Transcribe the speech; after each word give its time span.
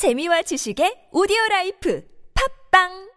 재미와 0.00 0.40
지식의 0.48 1.10
오디오 1.12 1.36
라이프 1.50 2.02
팝빵 2.32 3.10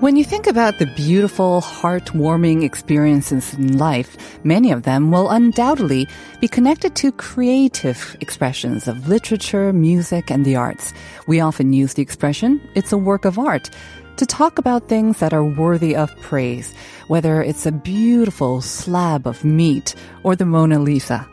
When 0.00 0.16
you 0.16 0.24
think 0.24 0.46
about 0.46 0.78
the 0.78 0.86
beautiful, 0.96 1.60
heartwarming 1.60 2.62
experiences 2.64 3.52
in 3.52 3.76
life, 3.76 4.16
many 4.42 4.72
of 4.72 4.84
them 4.84 5.10
will 5.12 5.28
undoubtedly 5.28 6.08
be 6.40 6.48
connected 6.48 6.96
to 6.96 7.12
creative 7.12 8.16
expressions 8.22 8.88
of 8.88 9.06
literature, 9.06 9.70
music, 9.74 10.30
and 10.30 10.46
the 10.46 10.56
arts. 10.56 10.94
We 11.26 11.40
often 11.40 11.74
use 11.74 11.92
the 11.92 12.00
expression, 12.00 12.58
it's 12.74 12.90
a 12.90 12.96
work 12.96 13.26
of 13.26 13.38
art, 13.38 13.68
to 14.18 14.26
talk 14.26 14.58
about 14.58 14.88
things 14.88 15.18
that 15.18 15.32
are 15.32 15.44
worthy 15.44 15.94
of 15.94 16.14
praise, 16.20 16.74
whether 17.06 17.40
it's 17.40 17.66
a 17.66 17.72
beautiful 17.72 18.60
slab 18.60 19.26
of 19.26 19.44
meat 19.44 19.94
or 20.24 20.34
the 20.34 20.44
Mona 20.44 20.78
Lisa. 20.78 21.26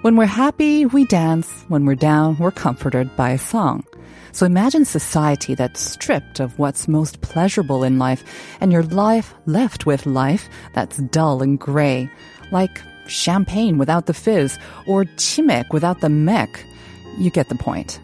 When 0.00 0.16
we're 0.16 0.24
happy, 0.24 0.86
we 0.86 1.04
dance. 1.04 1.64
When 1.68 1.84
we're 1.84 1.94
down, 1.94 2.38
we're 2.38 2.50
comforted 2.50 3.14
by 3.14 3.30
a 3.30 3.38
song. 3.38 3.84
So 4.32 4.46
imagine 4.46 4.86
society 4.86 5.54
that's 5.54 5.80
stripped 5.80 6.40
of 6.40 6.58
what's 6.58 6.88
most 6.88 7.20
pleasurable 7.20 7.84
in 7.84 7.98
life 7.98 8.24
and 8.60 8.72
your 8.72 8.84
life 8.84 9.34
left 9.44 9.84
with 9.84 10.06
life 10.06 10.48
that's 10.72 10.96
dull 10.96 11.42
and 11.42 11.58
gray, 11.58 12.10
like 12.50 12.80
champagne 13.06 13.76
without 13.76 14.06
the 14.06 14.14
fizz 14.14 14.58
or 14.86 15.04
chimek 15.04 15.72
without 15.72 16.00
the 16.00 16.08
mek. 16.08 16.64
You 17.18 17.30
get 17.30 17.48
the 17.50 17.56
point. 17.56 18.00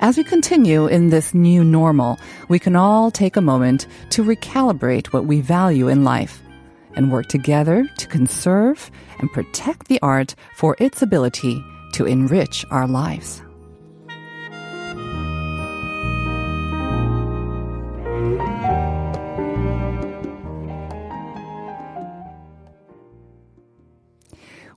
As 0.00 0.16
we 0.16 0.24
continue 0.24 0.86
in 0.86 1.10
this 1.10 1.34
new 1.34 1.62
normal, 1.62 2.18
we 2.48 2.58
can 2.58 2.74
all 2.74 3.10
take 3.10 3.36
a 3.36 3.42
moment 3.42 3.86
to 4.10 4.24
recalibrate 4.24 5.08
what 5.08 5.26
we 5.26 5.42
value 5.42 5.88
in 5.88 6.04
life 6.04 6.42
and 6.94 7.12
work 7.12 7.26
together 7.26 7.86
to 7.98 8.06
conserve 8.06 8.90
and 9.18 9.30
protect 9.30 9.88
the 9.88 10.00
art 10.00 10.34
for 10.56 10.74
its 10.78 11.02
ability 11.02 11.62
to 11.92 12.06
enrich 12.06 12.64
our 12.70 12.88
lives. 12.88 13.42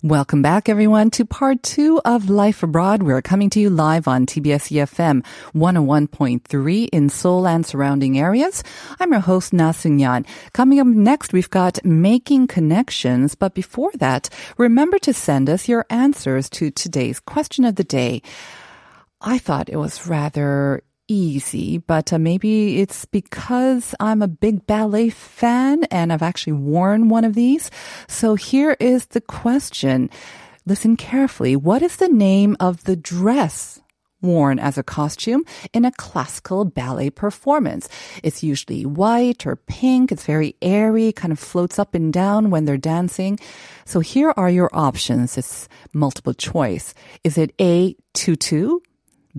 Welcome 0.05 0.41
back, 0.41 0.67
everyone, 0.67 1.11
to 1.11 1.23
part 1.23 1.63
two 1.63 2.01
of 2.03 2.29
Life 2.29 2.61
Abroad. 2.61 3.03
We're 3.03 3.21
coming 3.21 3.49
to 3.51 3.61
you 3.61 3.69
live 3.69 4.05
on 4.05 4.25
TBS 4.25 4.69
EFM 4.69 5.23
101.3 5.55 6.89
in 6.91 7.07
Seoul 7.07 7.47
and 7.47 7.65
surrounding 7.65 8.19
areas. 8.19 8.65
I'm 8.99 9.13
your 9.13 9.21
host, 9.21 9.53
Na 9.53 9.71
Seung-yeon. 9.71 10.25
Coming 10.51 10.81
up 10.81 10.87
next, 10.87 11.31
we've 11.31 11.49
got 11.49 11.85
Making 11.85 12.47
Connections. 12.47 13.35
But 13.35 13.53
before 13.53 13.93
that, 13.93 14.27
remember 14.57 14.99
to 14.99 15.13
send 15.13 15.49
us 15.49 15.69
your 15.69 15.85
answers 15.89 16.49
to 16.49 16.69
today's 16.69 17.21
question 17.21 17.63
of 17.63 17.77
the 17.77 17.85
day. 17.85 18.21
I 19.21 19.37
thought 19.37 19.69
it 19.69 19.77
was 19.77 20.05
rather 20.05 20.83
easy, 21.07 21.77
but 21.77 22.13
uh, 22.13 22.19
maybe 22.19 22.79
it's 22.81 23.05
because 23.05 23.95
I'm 23.99 24.21
a 24.21 24.27
big 24.27 24.65
ballet 24.65 25.09
fan 25.09 25.83
and 25.85 26.11
I've 26.11 26.21
actually 26.21 26.53
worn 26.53 27.09
one 27.09 27.23
of 27.23 27.35
these. 27.35 27.69
So 28.07 28.35
here 28.35 28.75
is 28.79 29.07
the 29.07 29.21
question. 29.21 30.09
Listen 30.65 30.95
carefully. 30.95 31.55
What 31.55 31.81
is 31.81 31.97
the 31.97 32.07
name 32.07 32.55
of 32.59 32.83
the 32.85 32.95
dress 32.95 33.81
worn 34.23 34.57
as 34.57 34.77
a 34.77 34.83
costume 34.83 35.43
in 35.73 35.85
a 35.85 35.91
classical 35.91 36.65
ballet 36.65 37.09
performance. 37.09 37.89
It's 38.23 38.41
usually 38.41 38.85
white 38.85 39.45
or 39.45 39.57
pink. 39.57 40.11
It's 40.11 40.25
very 40.25 40.55
airy, 40.61 41.11
kind 41.11 41.31
of 41.31 41.39
floats 41.39 41.77
up 41.77 41.93
and 41.93 42.11
down 42.11 42.49
when 42.49 42.65
they're 42.65 42.77
dancing. 42.77 43.37
So 43.85 43.99
here 43.99 44.33
are 44.37 44.49
your 44.49 44.69
options. 44.71 45.37
It's 45.37 45.67
multiple 45.93 46.33
choice. 46.33 46.93
Is 47.23 47.37
it 47.37 47.53
A, 47.59 47.95
tutu? 48.13 48.79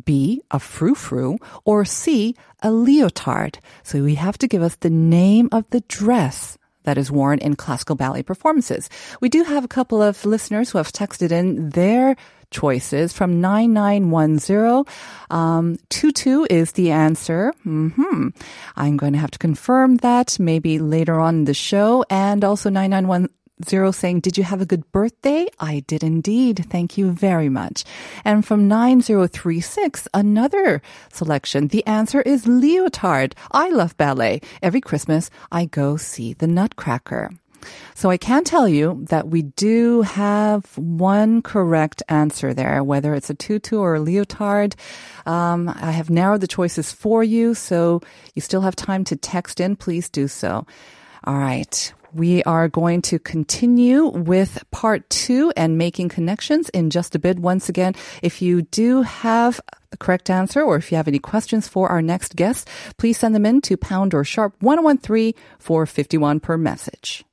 B, 0.02 0.42
a 0.50 0.58
frou-frou, 0.58 1.38
or 1.64 1.84
C, 1.84 2.34
a 2.62 2.70
leotard. 2.70 3.58
So 3.82 4.02
we 4.02 4.16
have 4.16 4.38
to 4.38 4.48
give 4.48 4.62
us 4.62 4.77
the 4.77 4.90
name 4.90 5.48
of 5.52 5.68
the 5.70 5.80
dress 5.82 6.58
that 6.84 6.98
is 6.98 7.10
worn 7.10 7.38
in 7.38 7.56
classical 7.56 7.96
ballet 7.96 8.22
performances. 8.22 8.88
We 9.20 9.28
do 9.28 9.42
have 9.44 9.64
a 9.64 9.68
couple 9.68 10.02
of 10.02 10.24
listeners 10.24 10.70
who 10.70 10.78
have 10.78 10.92
texted 10.92 11.33
in 11.33 11.70
their 11.70 12.16
choices 12.50 13.12
from 13.12 13.40
9910. 13.40 14.84
Um, 15.30 15.77
tutu 15.88 16.46
is 16.48 16.72
the 16.72 16.92
answer. 16.92 17.52
hmm 17.62 18.28
I'm 18.77 18.96
going 18.96 19.12
to 19.14 19.18
have 19.18 19.33
to 19.33 19.38
confirm 19.38 19.96
that 19.96 20.38
maybe 20.38 20.78
later 20.78 21.18
on 21.18 21.34
in 21.36 21.44
the 21.44 21.54
show. 21.54 22.04
And 22.10 22.44
also 22.44 22.70
9910 22.70 23.34
Zero 23.62 23.92
saying, 23.92 24.20
Did 24.20 24.36
you 24.36 24.42
have 24.44 24.60
a 24.60 24.66
good 24.66 24.90
birthday? 24.90 25.46
I 25.60 25.84
did 25.86 26.02
indeed. 26.02 26.66
Thank 26.68 26.98
you 26.98 27.12
very 27.12 27.48
much. 27.48 27.84
And 28.24 28.44
from 28.44 28.66
9036, 28.66 30.08
another 30.12 30.82
selection. 31.12 31.68
The 31.68 31.86
answer 31.86 32.20
is 32.22 32.46
leotard. 32.46 33.34
I 33.52 33.70
love 33.70 33.96
ballet. 33.96 34.40
Every 34.60 34.80
Christmas, 34.80 35.30
I 35.52 35.66
go 35.66 35.96
see 35.96 36.32
the 36.32 36.48
Nutcracker. 36.48 37.30
So 37.94 38.10
I 38.10 38.16
can 38.16 38.44
tell 38.44 38.68
you 38.68 39.04
that 39.08 39.28
we 39.28 39.42
do 39.42 40.02
have 40.02 40.76
one 40.76 41.40
correct 41.40 42.02
answer 42.08 42.52
there, 42.52 42.82
whether 42.82 43.14
it's 43.14 43.30
a 43.30 43.34
tutu 43.34 43.78
or 43.78 43.94
a 43.94 44.00
leotard. 44.00 44.74
Um, 45.26 45.68
I 45.68 45.92
have 45.92 46.10
narrowed 46.10 46.40
the 46.40 46.48
choices 46.48 46.92
for 46.92 47.22
you, 47.22 47.54
so 47.54 48.00
you 48.34 48.42
still 48.42 48.62
have 48.62 48.76
time 48.76 49.04
to 49.04 49.16
text 49.16 49.60
in. 49.60 49.76
Please 49.76 50.08
do 50.08 50.28
so. 50.28 50.66
All 51.24 51.38
right. 51.38 51.92
We 52.14 52.45
are 52.45 52.69
going 52.69 53.02
to 53.02 53.19
continue 53.19 54.07
with 54.07 54.63
part 54.70 55.11
two 55.11 55.52
and 55.57 55.77
making 55.77 56.11
connections 56.11 56.69
in 56.69 56.91
just 56.91 57.17
a 57.17 57.19
bit. 57.19 57.41
Once 57.41 57.69
again, 57.69 57.97
if 58.23 58.41
you 58.41 58.63
do 58.63 59.02
have 59.02 59.61
the 59.91 59.97
correct 59.97 60.30
answer 60.30 60.63
or 60.63 60.77
if 60.77 60.92
you 60.92 60.97
have 60.97 61.08
any 61.08 61.19
questions 61.19 61.67
for 61.67 61.89
our 61.89 62.01
next 62.01 62.36
guest, 62.36 62.69
please 62.98 63.19
send 63.19 63.35
them 63.35 63.45
in 63.45 63.61
to 63.63 63.77
pound 63.77 64.14
or 64.14 64.23
sharp 64.23 64.55
1013 64.61 65.35
for 65.58 65.86
51 65.86 66.39
per 66.39 66.57
message. 66.57 67.25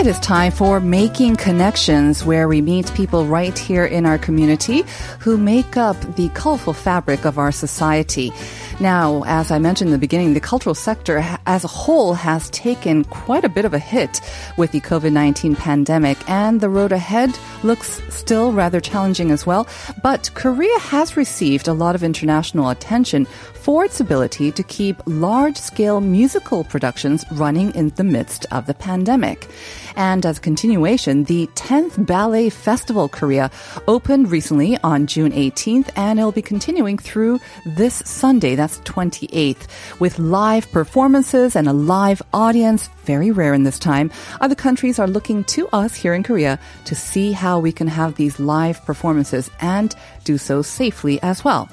It 0.00 0.06
is 0.06 0.18
time 0.20 0.50
for 0.50 0.80
Making 0.80 1.36
Connections, 1.36 2.24
where 2.24 2.48
we 2.48 2.62
meet 2.62 2.90
people 2.94 3.26
right 3.26 3.56
here 3.58 3.84
in 3.84 4.06
our 4.06 4.16
community 4.16 4.84
who 5.18 5.36
make 5.36 5.76
up 5.76 5.94
the 6.16 6.30
colorful 6.30 6.72
fabric 6.72 7.26
of 7.26 7.36
our 7.36 7.52
society. 7.52 8.32
Now, 8.80 9.24
as 9.26 9.50
I 9.50 9.58
mentioned 9.58 9.88
in 9.88 9.92
the 9.92 9.98
beginning, 9.98 10.32
the 10.32 10.40
cultural 10.40 10.74
sector 10.74 11.22
as 11.44 11.64
a 11.64 11.68
whole 11.68 12.14
has 12.14 12.48
taken 12.48 13.04
quite 13.04 13.44
a 13.44 13.50
bit 13.50 13.66
of 13.66 13.74
a 13.74 13.78
hit 13.78 14.22
with 14.56 14.72
the 14.72 14.80
COVID-19 14.80 15.58
pandemic, 15.58 16.16
and 16.30 16.62
the 16.62 16.70
road 16.70 16.90
ahead 16.90 17.38
looks 17.62 18.00
still 18.08 18.54
rather 18.54 18.80
challenging 18.80 19.32
as 19.32 19.44
well. 19.44 19.68
But 20.02 20.30
Korea 20.32 20.78
has 20.78 21.14
received 21.14 21.68
a 21.68 21.74
lot 21.74 21.94
of 21.94 22.02
international 22.02 22.70
attention 22.70 23.26
for 23.26 23.84
its 23.84 24.00
ability 24.00 24.50
to 24.50 24.62
keep 24.62 24.96
large 25.04 25.58
scale 25.58 26.00
musical 26.00 26.64
productions 26.64 27.26
running 27.32 27.74
in 27.74 27.90
the 27.90 28.04
midst 28.04 28.46
of 28.50 28.64
the 28.64 28.72
pandemic. 28.72 29.46
And 29.94 30.24
as 30.24 30.38
a 30.38 30.40
continuation, 30.40 31.24
the 31.24 31.46
10th 31.48 32.06
Ballet 32.06 32.48
Festival 32.48 33.10
Korea 33.10 33.50
opened 33.86 34.30
recently 34.30 34.78
on 34.78 35.06
June 35.06 35.32
18th, 35.32 35.90
and 35.96 36.18
it'll 36.18 36.32
be 36.32 36.40
continuing 36.40 36.96
through 36.96 37.38
this 37.66 38.02
Sunday, 38.06 38.54
that's 38.54 38.69
28th, 38.78 39.66
with 39.98 40.18
live 40.18 40.70
performances 40.70 41.56
and 41.56 41.68
a 41.68 41.72
live 41.72 42.22
audience. 42.32 42.88
Very 43.04 43.30
rare 43.30 43.52
in 43.52 43.64
this 43.64 43.78
time. 43.78 44.10
Other 44.40 44.54
countries 44.54 44.98
are 44.98 45.08
looking 45.08 45.44
to 45.44 45.68
us 45.68 45.94
here 45.94 46.14
in 46.14 46.22
Korea 46.22 46.58
to 46.84 46.94
see 46.94 47.32
how 47.32 47.58
we 47.58 47.72
can 47.72 47.88
have 47.88 48.14
these 48.14 48.38
live 48.38 48.84
performances 48.84 49.50
and 49.60 49.94
do 50.24 50.38
so 50.38 50.62
safely 50.62 51.20
as 51.22 51.44
well. 51.44 51.68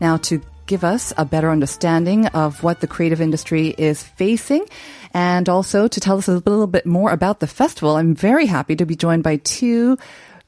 Now, 0.00 0.16
to 0.18 0.42
give 0.70 0.84
us 0.84 1.12
a 1.16 1.24
better 1.24 1.50
understanding 1.50 2.26
of 2.28 2.62
what 2.62 2.80
the 2.80 2.86
creative 2.86 3.20
industry 3.20 3.74
is 3.76 4.04
facing. 4.04 4.64
And 5.12 5.48
also 5.48 5.88
to 5.88 6.00
tell 6.00 6.16
us 6.16 6.28
a 6.28 6.34
little 6.34 6.68
bit 6.68 6.86
more 6.86 7.10
about 7.10 7.40
the 7.40 7.48
festival, 7.48 7.96
I'm 7.96 8.14
very 8.14 8.46
happy 8.46 8.76
to 8.76 8.86
be 8.86 8.94
joined 8.94 9.24
by 9.24 9.38
two 9.38 9.98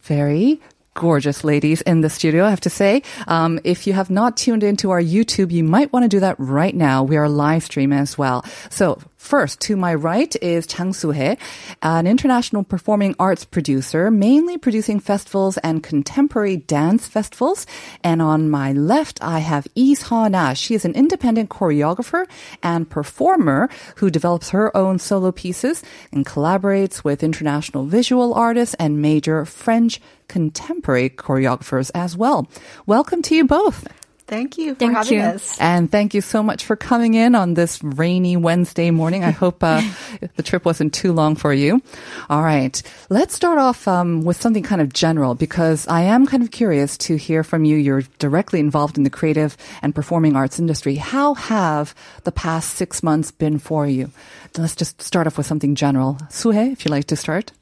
very 0.03 0.61
gorgeous 0.95 1.45
ladies 1.45 1.81
in 1.83 2.01
the 2.01 2.11
studio, 2.11 2.45
I 2.45 2.51
have 2.51 2.61
to 2.61 2.71
say. 2.71 3.03
Um, 3.27 3.61
if 3.65 3.87
you 3.87 3.93
have 3.93 4.11
not 4.11 4.37
tuned 4.37 4.63
into 4.63 4.91
our 4.91 5.01
YouTube, 5.01 5.51
you 5.51 5.65
might 5.65 5.93
want 5.93 6.05
to 6.05 6.09
do 6.09 6.21
that 6.21 6.37
right 6.39 6.75
now. 6.75 7.03
We 7.03 7.17
are 7.17 7.29
live 7.29 7.65
streaming 7.65 7.99
as 7.99 8.19
well. 8.19 8.45
So 8.71 9.01
First, 9.23 9.61
to 9.61 9.77
my 9.77 9.95
right 9.95 10.35
is 10.43 10.67
Chang 10.67 10.93
Soo-hye, 10.93 11.39
an 11.81 12.09
international 12.09 12.65
performing 12.65 13.15
arts 13.21 13.45
producer, 13.45 14.11
mainly 14.11 14.59
producing 14.59 14.99
festivals 14.99 15.57
and 15.59 15.81
contemporary 15.81 16.57
dance 16.57 17.07
festivals. 17.07 17.65
And 18.03 18.21
on 18.21 18.51
my 18.51 18.73
left, 18.73 19.23
I 19.23 19.39
have 19.39 19.69
Lee 19.77 19.95
Seon-ah. 19.95 20.55
She 20.55 20.75
is 20.75 20.85
an 20.85 20.95
independent 20.95 21.51
choreographer 21.51 22.27
and 22.65 22.91
performer 22.91 23.71
who 23.97 24.11
develops 24.11 24.51
her 24.51 24.77
own 24.77 24.99
solo 24.99 25.31
pieces 25.31 25.85
and 26.11 26.27
collaborates 26.27 27.05
with 27.05 27.23
international 27.23 27.87
visual 27.87 28.35
artists 28.35 28.75
and 28.75 29.01
major 29.01 29.45
French 29.45 30.01
contemporary 30.27 31.09
choreographers 31.09 31.93
as 31.95 32.17
well. 32.17 32.49
Welcome 32.87 33.23
to 33.23 33.37
you 33.37 33.47
both. 33.47 33.87
Thank 34.33 34.57
you 34.57 34.73
for 34.73 34.79
Thank 34.79 34.97
having 34.97 35.19
you. 35.19 35.25
us. 35.25 35.61
And 35.61 35.93
thank 35.93 36.15
you 36.15 36.23
so 36.23 36.43
much 36.43 36.65
for 36.65 36.75
coming 36.75 37.13
in 37.13 37.35
on 37.35 37.53
this 37.53 37.85
rainy 37.85 38.35
Wednesday 38.39 38.91
morning. 38.91 39.25
I 39.25 39.31
hope 39.31 39.63
uh, 39.63 39.83
the 40.37 40.43
trip 40.43 40.65
wasn't 40.65 40.95
too 40.95 41.13
long 41.13 41.37
for 41.37 41.53
you. 41.53 41.83
All 42.31 42.43
right. 42.43 42.83
Let's 43.11 43.35
start 43.35 43.59
off 43.59 43.87
um, 43.87 44.23
with 44.23 44.41
something 44.41 44.63
kind 44.63 44.81
of 44.81 44.91
general 44.95 45.35
because 45.35 45.87
I 45.87 46.01
am 46.05 46.27
kind 46.27 46.43
of 46.43 46.51
curious 46.51 46.97
to 46.99 47.17
hear 47.17 47.45
from 47.45 47.67
you. 47.67 47.77
You're 47.77 48.05
directly 48.19 48.59
involved 48.59 48.97
in 48.97 49.05
the 49.05 49.11
creative 49.11 49.55
and 49.83 49.95
performing 49.95 50.35
arts 50.35 50.59
industry. 50.59 50.95
How 50.95 51.35
have 51.35 51.95
the 52.25 52.33
past 52.33 52.73
six 52.73 53.03
months 53.03 53.33
been 53.33 53.59
for 53.59 53.87
you? 53.87 54.11
Let's 54.57 54.75
just 54.75 55.03
start 55.03 55.27
off 55.27 55.37
with 55.37 55.47
something 55.47 55.75
general. 55.75 56.17
Suhe, 56.31 56.73
if 56.73 56.87
you'd 56.87 56.91
like 56.91 57.05
to 57.09 57.17
start. 57.17 57.53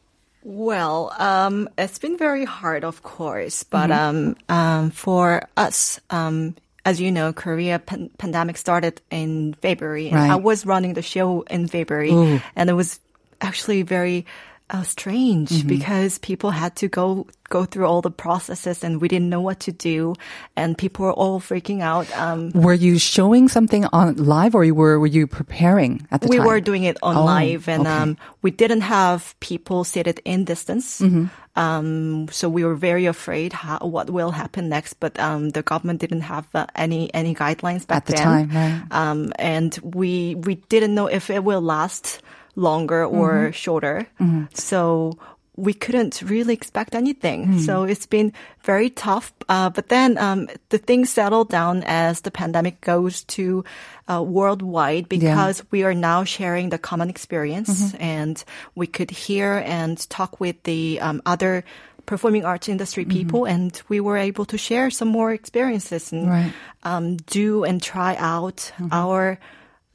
Well, 0.43 1.13
um, 1.19 1.69
it's 1.77 1.99
been 1.99 2.17
very 2.17 2.45
hard, 2.45 2.85
of 2.85 3.03
course, 3.03 3.63
but 3.63 3.91
Mm-hmm. 3.91 4.33
um, 4.51 4.57
um, 4.57 4.91
for 4.91 5.43
us, 5.57 6.01
um, 6.11 6.57
as 6.85 7.01
you 7.01 7.13
know, 7.13 7.33
Korea 7.33 7.79
pan- 7.79 8.11
pandemic 8.17 8.57
started 8.57 9.01
in 9.11 9.55
February, 9.61 10.09
and 10.09 10.17
Right. 10.17 10.31
I 10.31 10.37
was 10.37 10.65
running 10.65 10.95
the 10.95 11.03
show 11.03 11.43
in 11.43 11.69
February, 11.69 12.13
Ooh. 12.13 12.41
and 12.57 12.71
it 12.71 12.75
was 12.75 13.01
actually 13.43 13.83
very 13.83 14.25
uh, 14.71 14.83
strange 14.83 15.51
Mm-hmm. 15.51 15.69
because 15.69 16.19
people 16.23 16.51
had 16.51 16.77
to 16.77 16.89
go 16.89 17.27
go 17.51 17.65
through 17.67 17.85
all 17.87 18.01
the 18.01 18.15
processes, 18.15 18.85
and 18.87 19.01
we 19.03 19.09
didn't 19.11 19.29
know 19.29 19.41
what 19.43 19.59
to 19.67 19.73
do, 19.75 20.15
and 20.55 20.79
people 20.79 21.05
were 21.05 21.13
all 21.19 21.41
freaking 21.43 21.83
out. 21.83 22.07
Um, 22.17 22.53
Were 22.55 22.79
you 22.79 22.95
showing 22.99 23.49
something 23.51 23.85
on 23.91 24.15
live 24.23 24.55
or 24.55 24.63
you 24.63 24.73
were, 24.75 25.01
were 25.03 25.11
you 25.11 25.27
preparing 25.27 26.07
at 26.15 26.21
the 26.23 26.29
time? 26.31 26.39
we 26.39 26.47
were 26.47 26.61
doing 26.63 26.85
it 26.87 26.97
on 27.03 27.17
Oh, 27.19 27.25
live 27.27 27.67
and 27.67 27.83
okay. 27.91 27.91
um, 27.91 28.17
we 28.47 28.53
didn't 28.55 28.83
have 28.87 29.35
people 29.43 29.83
seated 29.83 30.23
in 30.25 30.45
distance 30.47 31.01
Mm-hmm. 31.03 31.27
um, 31.59 32.29
so 32.31 32.47
we 32.49 32.63
were 32.63 32.77
very 32.79 33.07
afraid 33.11 33.53
how, 33.53 33.79
what 33.83 34.11
will 34.11 34.31
happen 34.31 34.69
next 34.71 34.95
but 35.03 35.19
um, 35.19 35.51
the 35.51 35.63
government 35.67 35.99
didn't 36.01 36.23
have 36.23 36.47
uh, 36.55 36.67
any 36.79 37.11
any 37.15 37.35
guidelines 37.35 37.83
back 37.87 37.97
At 37.97 38.07
the 38.07 38.13
then 38.15 38.23
time, 38.23 38.49
right. 38.55 38.83
um, 38.95 39.33
and 39.43 39.75
we 39.83 40.37
we 40.39 40.55
didn't 40.71 40.95
know 40.95 41.11
if 41.11 41.31
it 41.35 41.43
will 41.43 41.61
last 41.63 42.23
longer 42.61 43.09
Mm-hmm. 43.09 43.17
or 43.19 43.53
shorter 43.53 44.07
so 44.55 45.17
we 45.57 45.75
couldn't 45.75 46.23
really 46.25 46.55
expect 46.55 46.95
anything. 46.95 47.45
Hmm. 47.45 47.59
So 47.59 47.85
it's 47.85 48.07
been 48.09 48.33
very 48.65 48.89
tough. 48.89 49.29
Uh, 49.49 49.69
but 49.69 49.89
then 49.93 50.17
um, 50.17 50.49
the 50.73 50.79
things 50.79 51.11
settled 51.11 51.51
down 51.53 51.83
as 51.85 52.23
the 52.23 52.31
pandemic 52.31 52.81
goes 52.81 53.25
to 53.37 53.65
uh, 54.09 54.23
worldwide 54.25 55.05
because 55.11 55.61
we 55.71 55.83
are 55.85 55.93
now 55.93 56.25
sharing 56.25 56.71
the 56.71 56.79
common 56.79 57.11
experience 57.11 57.69
Mm-hmm. 57.93 58.01
and 58.01 58.45
we 58.75 58.87
could 58.87 59.11
hear 59.11 59.61
and 59.67 60.01
talk 60.09 60.41
with 60.41 60.57
the 60.65 60.97
um, 61.03 61.21
other 61.27 61.65
performing 62.07 62.47
arts 62.49 62.69
industry 62.69 63.05
Mm-hmm. 63.05 63.19
people 63.21 63.45
and 63.45 63.83
we 63.93 64.01
were 64.01 64.17
able 64.17 64.47
to 64.49 64.57
share 64.57 64.89
some 64.89 65.09
more 65.13 65.35
experiences 65.35 66.09
and 66.13 66.25
Right. 66.31 66.53
um, 66.89 67.17
do 67.29 67.65
and 67.69 67.83
try 67.83 68.17
out 68.17 68.73
Mm-hmm. 68.81 68.89
our 68.97 69.37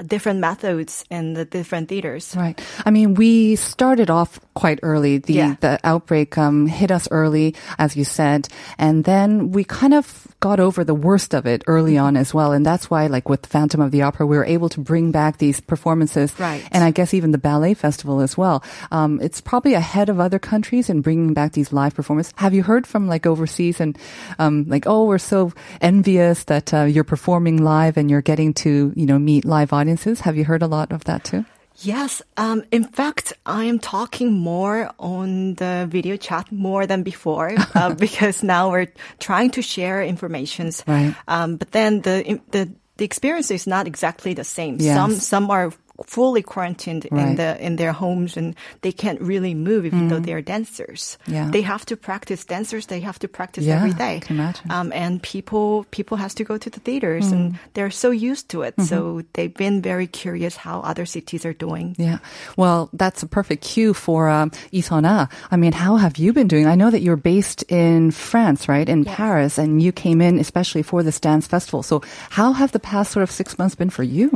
different 0.03 0.39
methods 0.39 1.05
in 1.09 1.33
the 1.33 1.45
different 1.45 1.87
theaters. 1.89 2.35
Right. 2.35 2.59
I 2.85 2.91
mean, 2.91 3.13
we 3.13 3.55
started 3.55 4.09
off 4.09 4.39
quite 4.53 4.79
early. 4.83 5.19
The 5.19 5.33
Yeah. 5.33 5.55
the 5.61 5.79
outbreak 5.83 6.37
um, 6.37 6.67
hit 6.67 6.91
us 6.91 7.07
early, 7.11 7.55
as 7.79 7.95
you 7.95 8.03
said, 8.03 8.47
and 8.77 9.03
then 9.05 9.51
we 9.51 9.63
kind 9.63 9.93
of 9.93 10.27
got 10.41 10.59
over 10.59 10.83
the 10.83 10.93
worst 10.93 11.33
of 11.33 11.45
it 11.47 11.63
early 11.65 11.93
Mm-hmm. 11.95 12.05
on 12.05 12.17
as 12.17 12.33
well. 12.33 12.51
And 12.51 12.65
that's 12.65 12.89
why, 12.89 13.07
like 13.07 13.29
with 13.29 13.45
Phantom 13.45 13.79
of 13.81 13.91
the 13.91 14.01
Opera, 14.03 14.27
we 14.27 14.35
were 14.37 14.45
able 14.45 14.67
to 14.69 14.79
bring 14.81 15.11
back 15.11 15.37
these 15.37 15.59
performances, 15.61 16.37
Right. 16.39 16.61
and 16.71 16.83
I 16.83 16.91
guess 16.91 17.13
even 17.13 17.31
the 17.31 17.37
ballet 17.39 17.73
festival 17.73 18.19
as 18.19 18.37
well. 18.37 18.63
Um, 18.91 19.19
it's 19.23 19.39
probably 19.41 19.73
ahead 19.75 20.09
of 20.09 20.19
other 20.19 20.39
countries 20.39 20.89
in 20.89 21.01
bringing 21.01 21.33
back 21.33 21.53
these 21.53 21.71
live 21.71 21.95
performances. 21.95 22.33
Have 22.35 22.53
you 22.53 22.63
heard 22.63 22.85
from 22.85 23.07
like 23.07 23.25
overseas 23.25 23.79
and 23.79 23.97
um, 24.39 24.65
like, 24.67 24.85
oh, 24.87 25.05
we're 25.05 25.17
so 25.23 25.53
envious 25.81 26.43
that 26.45 26.73
uh, 26.73 26.83
you're 26.83 27.03
performing 27.07 27.63
live 27.63 27.97
and 27.97 28.11
you're 28.11 28.21
getting 28.21 28.53
to 28.53 28.91
you 28.95 29.05
know 29.05 29.17
meet 29.17 29.45
live 29.45 29.71
audiences? 29.85 30.21
Have 30.21 30.35
you 30.35 30.45
heard 30.45 30.63
a 30.63 30.67
lot 30.67 30.91
of 30.91 31.03
that 31.03 31.23
too? 31.23 31.45
Yes. 31.79 32.21
Um, 32.37 32.63
in 32.71 32.85
fact, 32.85 33.33
I 33.45 33.65
am 33.65 33.79
talking 33.79 34.31
more 34.31 34.89
on 34.97 35.55
the 35.55 35.85
video 35.89 36.17
chat 36.17 36.51
more 36.51 36.87
than 36.87 37.03
before 37.03 37.53
uh, 37.75 37.93
because 37.93 38.43
now 38.43 38.71
we're 38.71 38.91
trying 39.19 39.51
to 39.51 39.61
share 39.61 40.01
informations. 40.01 40.83
Right. 40.87 41.13
Um, 41.27 41.57
but 41.57 41.71
then 41.71 42.01
the 42.01 42.39
the 42.51 42.71
the 42.97 43.05
experience 43.05 43.51
is 43.51 43.67
not 43.67 43.87
exactly 43.87 44.33
the 44.33 44.43
same. 44.43 44.77
Yes. 44.79 44.95
Some 44.95 45.11
some 45.15 45.51
are 45.51 45.71
fully 46.05 46.41
quarantined 46.41 47.07
Right. 47.11 47.27
in 47.27 47.35
the 47.35 47.65
in 47.65 47.75
their 47.77 47.93
homes 47.93 48.35
and 48.37 48.55
they 48.81 48.91
can't 48.91 49.21
really 49.21 49.53
move 49.53 49.85
even 49.85 50.07
though 50.09 50.19
they're 50.19 50.41
dancers. 50.41 51.17
Mm. 51.27 51.33
Yeah. 51.33 51.49
They 51.51 51.61
have 51.61 51.85
to 51.85 51.95
practice 51.95 52.43
dancers. 52.45 52.87
They 52.87 52.99
have 52.99 53.19
to 53.19 53.27
practice 53.27 53.63
Yeah, 53.65 53.77
every 53.77 53.93
day. 53.93 54.21
Um, 54.69 54.91
and 54.93 55.21
people 55.21 55.85
people 55.91 56.17
has 56.17 56.33
to 56.35 56.43
go 56.43 56.57
to 56.57 56.69
the 56.69 56.79
theaters 56.79 57.29
Mm. 57.29 57.33
and 57.33 57.59
they're 57.73 57.91
so 57.91 58.11
used 58.11 58.49
to 58.49 58.63
it. 58.63 58.75
Mm-hmm. 58.75 58.89
So 58.89 59.21
they've 59.33 59.53
been 59.53 59.81
very 59.81 60.07
curious 60.07 60.55
how 60.57 60.81
other 60.81 61.05
cities 61.05 61.45
are 61.45 61.53
doing. 61.53 61.95
Yeah. 61.97 62.17
Well, 62.57 62.89
that's 62.93 63.23
a 63.23 63.27
perfect 63.27 63.63
cue 63.63 63.93
for 63.93 64.27
um, 64.29 64.51
Isona. 64.73 65.29
I 65.51 65.55
mean, 65.57 65.71
how 65.73 65.95
have 65.95 66.17
you 66.17 66.33
been 66.33 66.47
doing? 66.47 66.67
I 66.67 66.75
know 66.75 66.91
that 66.91 67.01
you're 67.01 67.15
based 67.15 67.63
in 67.71 68.11
France, 68.11 68.67
right? 68.67 68.89
In 68.89 69.05
Paris, 69.05 69.57
and 69.57 69.81
you 69.81 69.91
came 69.91 70.19
in 70.21 70.39
especially 70.39 70.83
for 70.83 71.03
this 71.03 71.19
dance 71.19 71.47
festival. 71.47 71.83
So 71.83 72.01
how 72.29 72.53
have 72.53 72.71
the 72.71 72.79
past 72.79 73.11
sort 73.11 73.23
of 73.23 73.31
six 73.31 73.57
months 73.57 73.75
been 73.75 73.89
for 73.89 74.03
you? 74.03 74.31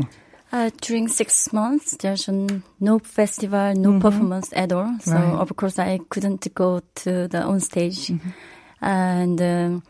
Uh, 0.51 0.69
during 0.81 1.07
six 1.07 1.53
months, 1.53 1.95
there's 2.01 2.27
no 2.79 2.99
festival, 2.99 3.73
no 3.75 3.99
performance 3.99 4.51
at 4.55 4.71
all. 4.71 4.97
So 5.01 5.13
Right. 5.13 5.39
of 5.41 5.55
course 5.55 5.77
I 5.79 5.99
couldn't 6.09 6.47
go 6.55 6.81
to 6.95 7.27
the 7.27 7.43
on 7.43 7.59
stage, 7.59 8.11
and 8.81 9.39
um, 9.41 9.83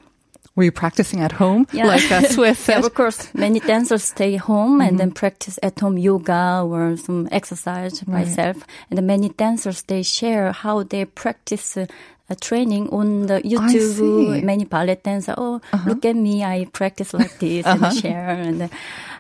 Were 0.55 0.65
you 0.65 0.71
practicing 0.73 1.21
at 1.21 1.31
home, 1.31 1.65
Yeah. 1.71 1.87
like 1.87 2.11
uh, 2.11 2.21
Swiss 2.35 2.67
yeah, 2.67 2.79
of 2.79 2.93
course 2.93 3.29
many 3.33 3.59
dancers 3.61 4.03
stay 4.03 4.35
home 4.37 4.81
and 4.81 4.99
then 4.99 5.11
practice 5.11 5.57
at 5.63 5.79
home 5.79 5.97
yoga 5.97 6.61
or 6.65 6.97
some 6.97 7.29
exercise 7.31 8.05
myself. 8.07 8.57
And 8.91 9.01
many 9.07 9.29
dancers 9.29 9.83
they 9.83 10.03
share 10.03 10.51
how 10.51 10.83
they 10.83 11.05
practice. 11.05 11.77
Uh, 11.77 11.85
uh, 12.29 12.35
training 12.39 12.89
on 12.89 13.25
the. 13.27 13.41
YouTube, 13.41 14.43
many 14.43 14.65
ballet 14.65 14.99
dancers. 15.03 15.35
Oh, 15.37 15.59
look 15.85 16.05
at 16.05 16.15
me! 16.15 16.43
I 16.43 16.65
practice 16.71 17.13
like 17.13 17.37
this 17.39 17.65
and 17.65 17.93
share, 17.95 18.29
and 18.29 18.61
uh, 18.63 18.67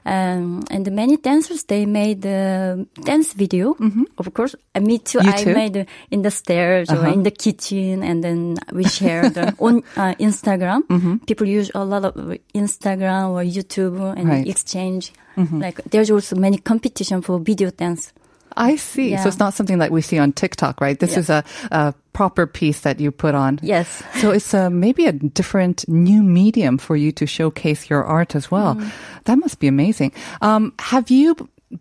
um, 0.05 0.63
and 0.71 0.91
many 0.91 1.17
dancers 1.17 1.63
they 1.63 1.85
made 1.85 2.25
a 2.25 2.85
dance 3.03 3.33
video. 3.33 3.75
Of 4.17 4.33
course, 4.33 4.55
and 4.75 4.85
me 4.85 4.99
too. 4.99 5.19
You 5.23 5.31
I 5.31 5.43
too? 5.43 5.53
made 5.53 5.77
uh, 5.77 5.85
in 6.11 6.21
the 6.21 6.31
stairs 6.31 6.89
or 6.91 7.07
in 7.07 7.23
the 7.23 7.31
kitchen, 7.31 8.03
and 8.03 8.23
then 8.23 8.57
we 8.71 8.83
shared 8.85 9.37
uh, 9.37 9.51
on 9.59 9.83
uh, 9.97 10.13
Instagram. 10.19 10.83
People 11.25 11.47
use 11.47 11.71
a 11.75 11.83
lot 11.83 12.05
of 12.05 12.15
Instagram 12.53 13.29
or 13.31 13.43
YouTube 13.43 13.99
and 14.17 14.29
Right. 14.29 14.47
exchange. 14.47 15.11
Like 15.37 15.81
there's 15.89 16.11
also 16.11 16.35
many 16.35 16.57
competition 16.57 17.21
for 17.21 17.39
video 17.39 17.69
dance. 17.71 18.11
I 18.57 18.75
see. 18.75 19.11
Yeah. 19.11 19.23
So 19.23 19.29
it's 19.29 19.39
not 19.39 19.53
something 19.53 19.79
that 19.79 19.91
we 19.91 20.01
see 20.01 20.17
on 20.19 20.33
TikTok, 20.33 20.81
right? 20.81 20.99
This 20.99 21.13
Yeah. 21.13 21.19
is 21.19 21.29
a, 21.29 21.43
a 21.71 21.93
proper 22.13 22.45
piece 22.47 22.81
that 22.81 22.99
you 22.99 23.11
put 23.11 23.35
on. 23.35 23.59
Yes. 23.61 24.03
So 24.19 24.31
it's 24.31 24.53
a, 24.53 24.69
maybe 24.69 25.05
a 25.05 25.11
different 25.13 25.87
new 25.87 26.21
medium 26.23 26.77
for 26.77 26.95
you 26.95 27.11
to 27.13 27.25
showcase 27.25 27.89
your 27.89 28.03
art 28.03 28.35
as 28.35 28.51
well. 28.51 28.81
That 29.25 29.37
must 29.37 29.59
be 29.59 29.67
amazing. 29.67 30.11
Um, 30.41 30.73
have 30.79 31.09
you, 31.09 31.35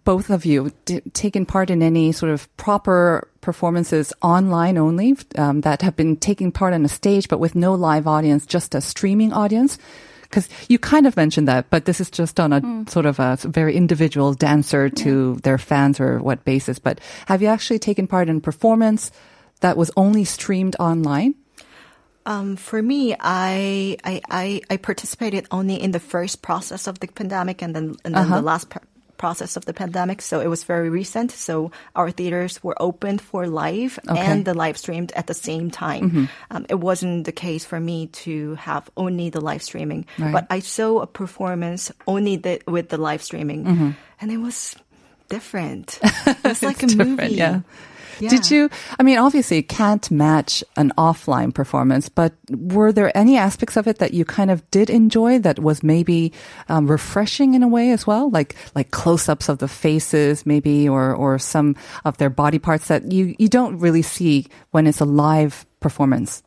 both 0.05 0.31
of 0.31 0.45
you, 0.45 0.71
d- 0.85 1.01
taken 1.15 1.47
part 1.47 1.71
in 1.71 1.83
any 1.83 2.13
sort 2.13 2.31
of 2.33 2.55
proper 2.57 3.27
performances 3.41 4.13
online 4.23 4.77
only 4.77 5.17
um, 5.37 5.63
that 5.63 5.81
have 5.83 5.97
been 5.97 6.17
taking 6.17 6.53
part 6.53 6.75
on 6.75 6.85
a 6.85 6.89
stage 6.89 7.29
but 7.29 7.41
with 7.41 7.55
no 7.55 7.75
live 7.75 8.07
audience, 8.07 8.45
just 8.47 8.75
a 8.75 8.81
streaming 8.81 9.33
audience? 9.33 9.79
Because 10.29 10.49
you 10.69 10.79
kind 10.79 11.07
of 11.07 11.17
mentioned 11.17 11.49
that, 11.49 11.71
but 11.71 11.85
this 11.87 12.01
is 12.01 12.11
just 12.11 12.39
on 12.39 12.53
a 12.53 12.61
sort 12.91 13.07
of 13.07 13.19
a 13.19 13.37
very 13.45 13.75
individual 13.75 14.35
dancer 14.35 14.91
to 14.91 15.37
their 15.43 15.57
fans 15.59 16.01
or 16.01 16.19
what 16.21 16.45
basis. 16.45 16.79
But 16.79 17.01
have 17.27 17.41
you 17.41 17.49
actually 17.49 17.79
taken 17.79 18.07
part 18.07 18.29
in 18.29 18.41
performance 18.41 19.11
that 19.61 19.77
was 19.77 19.91
only 19.97 20.25
streamed 20.25 20.77
online? 20.79 21.35
Um, 22.27 22.57
for 22.57 22.83
me, 22.83 23.15
I, 23.19 23.97
I 24.05 24.21
I 24.29 24.61
I 24.69 24.77
participated 24.77 25.47
only 25.51 25.81
in 25.81 25.93
the 25.93 26.01
first 26.01 26.43
process 26.43 26.87
of 26.87 27.01
the 27.01 27.07
pandemic 27.09 27.63
and 27.63 27.75
then 27.75 27.97
and 28.05 28.15
then 28.15 28.25
Uh-huh. 28.29 28.37
the 28.37 28.43
last 28.45 28.69
process 29.19 29.57
of 29.57 29.65
the 29.67 29.73
pandemic. 29.75 30.23
So 30.23 30.41
it 30.41 30.47
was 30.49 30.65
very 30.65 30.89
recent. 30.91 31.31
So 31.33 31.71
our 31.95 32.11
theaters 32.11 32.63
were 32.63 32.77
opened 32.81 33.21
for 33.21 33.47
live 33.47 33.99
Okay. 33.99 34.15
Mm-hmm. 34.19 34.31
and 34.33 34.45
the 34.45 34.55
live 34.55 34.79
streamed 34.79 35.13
at 35.13 35.27
the 35.27 35.35
same 35.35 35.71
time. 35.71 36.29
Um, 36.51 36.65
it 36.71 36.79
wasn't 36.81 37.25
the 37.27 37.33
case 37.33 37.65
for 37.67 37.81
me 37.81 38.07
to 38.25 38.55
have 38.57 38.89
only 38.97 39.29
the 39.31 39.41
live 39.41 39.63
streaming, 39.63 40.07
Right. 40.19 40.33
but 40.33 40.47
I 40.49 40.61
saw 40.61 41.01
a 41.03 41.07
performance 41.07 41.93
only 42.07 42.37
the, 42.37 42.61
with 42.67 42.89
the 42.89 42.97
live 42.99 43.23
streaming, 43.23 43.65
Mm-hmm. 43.65 43.91
and 44.21 44.31
it 44.33 44.39
was 44.39 44.77
different. 45.29 45.99
It's 46.45 46.63
like 46.63 46.83
a 46.83 46.87
different, 46.87 47.21
movie. 47.21 47.35
yeah. 47.35 47.61
Yeah. 48.21 48.31
Did 48.31 48.51
you? 48.51 48.71
I 48.99 49.03
mean, 49.03 49.19
obviously, 49.19 49.59
it 49.59 49.69
can't 49.69 50.11
match 50.11 50.65
an 50.77 50.93
offline 50.99 51.53
performance, 51.55 52.09
but 52.09 52.35
were 52.51 52.93
there 52.93 53.17
any 53.17 53.37
aspects 53.37 53.77
of 53.77 53.87
it 53.87 53.99
that 53.99 54.15
you 54.15 54.25
kind 54.25 54.51
of 54.51 54.69
did 54.71 54.91
enjoy 54.91 55.39
that 55.41 55.59
was 55.59 55.83
maybe 55.83 56.33
um, 56.69 56.91
refreshing 56.91 57.55
in 57.55 57.63
a 57.63 57.69
way 57.69 57.91
as 57.93 58.07
well, 58.07 58.31
like 58.31 58.55
like 58.75 58.91
close-ups 58.91 59.49
of 59.49 59.59
the 59.59 59.69
faces, 59.69 60.45
maybe, 60.47 60.89
or 60.89 61.15
or 61.15 61.39
some 61.39 61.77
of 62.05 62.17
their 62.19 62.31
body 62.31 62.59
parts 62.59 62.89
that 62.89 63.11
you 63.13 63.35
you 63.39 63.49
don't 63.49 63.79
really 63.79 64.03
see 64.03 64.47
when 64.71 64.87
it's 64.87 65.01
a 65.01 65.05
live 65.05 65.67
performance. 65.81 66.43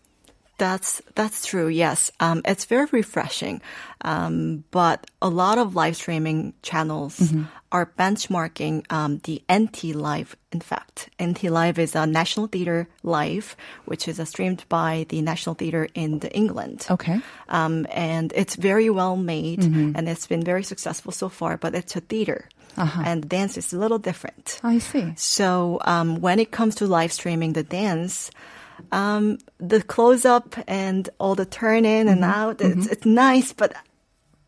That's 0.62 1.02
that's 1.16 1.46
true. 1.52 1.68
Yes, 1.74 2.12
um, 2.20 2.42
it's 2.46 2.66
very 2.70 2.86
refreshing. 2.92 3.62
Um, 4.06 4.64
but 4.70 5.10
a 5.22 5.30
lot 5.30 5.58
of 5.58 5.74
live 5.76 5.96
streaming 5.96 6.54
channels 6.62 7.18
Mm-hmm. 7.20 7.44
are 7.72 7.86
benchmarking 7.98 8.76
um, 8.92 9.22
the 9.24 9.42
NT 9.52 9.96
Live. 9.96 10.36
In 10.52 10.60
fact, 10.62 11.10
NT 11.18 11.44
Live 11.50 11.80
is 11.82 11.96
a 11.96 12.06
National 12.06 12.48
Theatre 12.48 12.88
Live, 13.02 13.56
which 13.90 14.08
is 14.08 14.20
uh, 14.20 14.26
streamed 14.26 14.62
by 14.70 15.06
the 15.10 15.22
National 15.22 15.56
Theatre 15.56 15.88
in 15.96 16.20
the 16.20 16.30
England. 16.42 16.86
Okay. 16.90 17.18
Um, 17.50 17.88
and 17.90 18.32
it's 18.36 18.56
very 18.56 18.90
well 18.90 19.16
made, 19.18 19.62
Mm-hmm. 19.62 19.96
and 19.98 20.08
it's 20.10 20.28
been 20.28 20.44
very 20.46 20.64
successful 20.64 21.12
so 21.12 21.28
far. 21.30 21.58
But 21.58 21.74
it's 21.74 21.96
a 21.96 22.02
theater, 22.02 22.46
Uh-huh. 22.78 23.02
and 23.06 23.28
dance 23.30 23.58
is 23.58 23.74
a 23.74 23.80
little 23.80 24.00
different. 24.00 24.60
I 24.64 24.80
see. 24.80 25.14
So 25.18 25.80
um, 25.94 26.22
when 26.22 26.38
it 26.40 26.52
comes 26.52 26.76
to 26.76 26.86
live 26.86 27.12
streaming 27.12 27.54
the 27.54 27.64
dance, 27.64 28.30
um, 28.92 29.38
the 29.60 29.82
close 29.82 30.26
up 30.26 30.56
and 30.68 31.10
all 31.20 31.36
the 31.36 31.46
turn 31.46 31.86
in 31.86 32.08
and 32.08 32.22
Mm-hmm. 32.22 32.40
out, 32.40 32.62
it's, 32.62 32.88
it's 32.88 33.06
nice, 33.06 33.54
but 33.54 33.74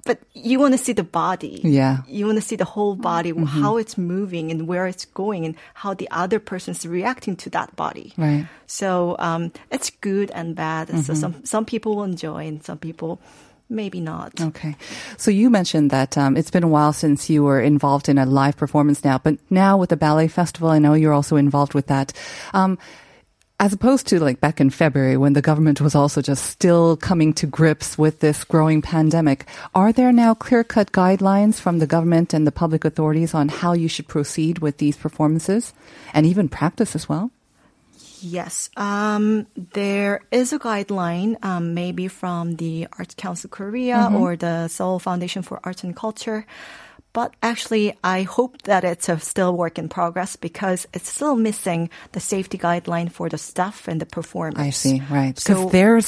but 0.05 0.19
you 0.33 0.59
want 0.59 0.73
to 0.73 0.77
see 0.77 0.91
the 0.91 1.03
body. 1.03 1.61
Yeah. 1.63 2.03
You 2.09 2.25
want 2.25 2.37
to 2.37 2.41
see 2.41 2.57
the 2.57 2.65
whole 2.65 2.95
body, 2.95 3.31
how 3.31 3.77
it's 3.77 3.97
moving 3.97 4.51
and 4.51 4.67
where 4.67 4.85
it's 4.85 5.05
going 5.05 5.45
and 5.45 5.55
how 5.75 5.93
the 5.93 6.09
other 6.11 6.39
person's 6.39 6.85
reacting 6.85 7.37
to 7.37 7.49
that 7.51 7.73
body. 7.77 8.11
Right. 8.17 8.45
So 8.67 9.15
um, 9.17 9.53
it's 9.71 9.89
good 9.89 10.29
and 10.31 10.55
bad. 10.55 10.89
Mm-hmm. 10.89 11.01
So 11.01 11.13
some 11.13 11.45
some 11.45 11.63
people 11.63 11.95
will 11.95 12.03
enjoy 12.03 12.47
and 12.47 12.61
some 12.61 12.79
people 12.79 13.21
maybe 13.69 14.01
not. 14.01 14.41
Okay. 14.41 14.75
So 15.17 15.31
you 15.31 15.49
mentioned 15.49 15.89
that 15.91 16.17
um, 16.17 16.35
it's 16.35 16.51
been 16.51 16.63
a 16.63 16.67
while 16.67 16.91
since 16.91 17.29
you 17.29 17.43
were 17.43 17.61
involved 17.61 18.09
in 18.09 18.17
a 18.17 18.25
live 18.25 18.57
performance 18.57 19.05
now, 19.05 19.17
but 19.17 19.37
now 19.49 19.77
with 19.77 19.89
the 19.89 19.97
ballet 19.97 20.27
festival, 20.27 20.69
I 20.69 20.79
know 20.79 20.95
you're 20.95 21.13
also 21.13 21.37
involved 21.37 21.73
with 21.73 21.87
that. 21.87 22.11
Um, 22.53 22.77
as 23.59 23.73
opposed 23.73 24.07
to 24.07 24.19
like 24.19 24.39
back 24.39 24.59
in 24.59 24.69
February 24.69 25.15
when 25.15 25.33
the 25.33 25.41
government 25.41 25.79
was 25.79 25.95
also 25.95 26.21
just 26.21 26.45
still 26.45 26.97
coming 26.97 27.33
to 27.33 27.47
grips 27.47 27.97
with 27.97 28.19
this 28.19 28.43
growing 28.43 28.81
pandemic, 28.81 29.45
are 29.73 29.93
there 29.93 30.11
now 30.11 30.33
clear 30.33 30.63
cut 30.63 30.91
guidelines 30.91 31.59
from 31.59 31.79
the 31.79 31.87
government 31.87 32.33
and 32.33 32.45
the 32.45 32.51
public 32.51 32.83
authorities 32.83 33.33
on 33.33 33.49
how 33.49 33.73
you 33.73 33.87
should 33.87 34.07
proceed 34.07 34.59
with 34.59 34.77
these 34.77 34.97
performances 34.97 35.73
and 36.13 36.25
even 36.25 36.49
practice 36.49 36.95
as 36.95 37.07
well? 37.07 37.31
Yes, 38.25 38.69
um, 38.77 39.47
there 39.73 40.21
is 40.31 40.53
a 40.53 40.59
guideline, 40.59 41.43
um, 41.43 41.73
maybe 41.73 42.07
from 42.07 42.55
the 42.55 42.87
Arts 42.97 43.15
Council 43.15 43.49
Korea 43.49 44.09
or 44.15 44.37
the 44.37 44.69
Seoul 44.69 44.99
Foundation 44.99 45.41
for 45.41 45.59
Arts 45.63 45.83
and 45.83 45.93
Culture. 45.93 46.45
But 47.13 47.35
actually, 47.43 47.95
I 48.03 48.23
hope 48.23 48.63
that 48.63 48.83
it's 48.83 49.07
a 49.07 49.19
still 49.19 49.55
work 49.55 49.77
in 49.77 49.87
progress 49.87 50.35
because 50.35 50.87
it's 50.93 51.09
still 51.09 51.35
missing 51.35 51.89
the 52.11 52.19
safety 52.19 52.57
guideline 52.57 53.11
for 53.11 53.29
the 53.29 53.37
staff 53.37 53.87
and 53.87 54.01
the 54.01 54.05
performers. 54.07 54.57
I 54.57 54.71
see, 54.71 55.01
right. 55.11 55.35
Because 55.35 55.63
So- 55.63 55.69
they're 55.69 56.01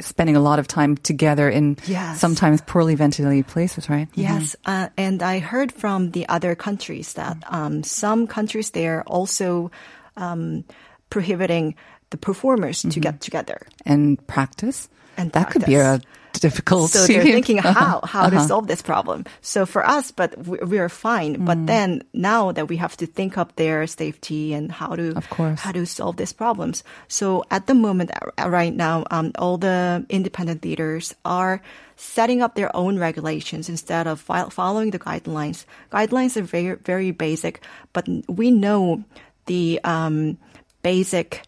spending 0.00 0.34
a 0.36 0.40
lot 0.40 0.58
of 0.58 0.66
time 0.66 0.96
together 0.96 1.48
in 1.50 1.76
Yes. 1.86 2.20
sometimes 2.20 2.60
poorly 2.62 2.94
ventilated 2.96 3.46
places, 3.46 3.88
right? 3.90 4.08
Yes, 4.14 4.56
uh, 4.64 4.88
and 4.96 5.22
I 5.22 5.38
heard 5.40 5.72
from 5.72 6.10
the 6.12 6.26
other 6.28 6.54
countries 6.54 7.12
that 7.14 7.36
um, 7.48 7.82
some 7.82 8.26
countries 8.26 8.70
there 8.70 9.02
also 9.06 9.70
um, 10.16 10.64
prohibiting 11.10 11.74
the 12.10 12.16
performers 12.16 12.82
to 12.82 13.00
get 13.00 13.20
together. 13.20 13.60
and 13.84 14.16
practice. 14.26 14.88
And 15.18 15.32
that 15.32 15.50
could 15.50 15.64
be 15.64 15.76
a 15.76 16.00
difficult. 16.40 16.90
So 16.90 17.06
they're 17.06 17.22
thinking 17.36 17.58
how 17.58 18.00
how 18.04 18.28
to 18.30 18.36
Uh-huh. 18.36 18.46
solve 18.46 18.66
this 18.66 18.82
problem. 18.82 19.24
So 19.40 19.66
for 19.66 19.86
us, 19.86 20.10
but 20.12 20.36
we, 20.46 20.58
we 20.66 20.78
are 20.78 20.88
fine. 20.88 21.44
But 21.44 21.58
Mm. 21.58 21.66
then 21.66 21.88
now 22.12 22.52
that 22.52 22.68
we 22.68 22.76
have 22.76 22.96
to 22.98 23.06
think 23.06 23.36
up 23.38 23.56
their 23.56 23.86
safety 23.86 24.52
and 24.54 24.70
how 24.72 24.94
to 24.96 25.16
Of 25.16 25.28
course. 25.30 25.60
how 25.60 25.72
to 25.72 25.84
solve 25.86 26.16
these 26.16 26.32
problems. 26.32 26.84
So 27.08 27.44
at 27.50 27.66
the 27.66 27.74
moment, 27.74 28.10
uh, 28.14 28.48
right 28.48 28.74
now, 28.74 29.04
um, 29.10 29.32
all 29.38 29.58
the 29.58 30.04
independent 30.08 30.62
theaters 30.62 31.14
are 31.24 31.60
setting 31.96 32.42
up 32.42 32.54
their 32.54 32.68
own 32.76 32.98
regulations 33.00 33.68
instead 33.68 34.06
of 34.06 34.20
fol- 34.20 34.50
following 34.50 34.90
the 34.92 34.98
guidelines. 35.00 35.64
Guidelines 35.90 36.36
are 36.36 36.44
very 36.44 36.76
very 36.84 37.10
basic, 37.12 37.60
but 37.92 38.04
we 38.28 38.50
know 38.50 39.00
the 39.46 39.80
um, 39.84 40.36
basic 40.82 41.42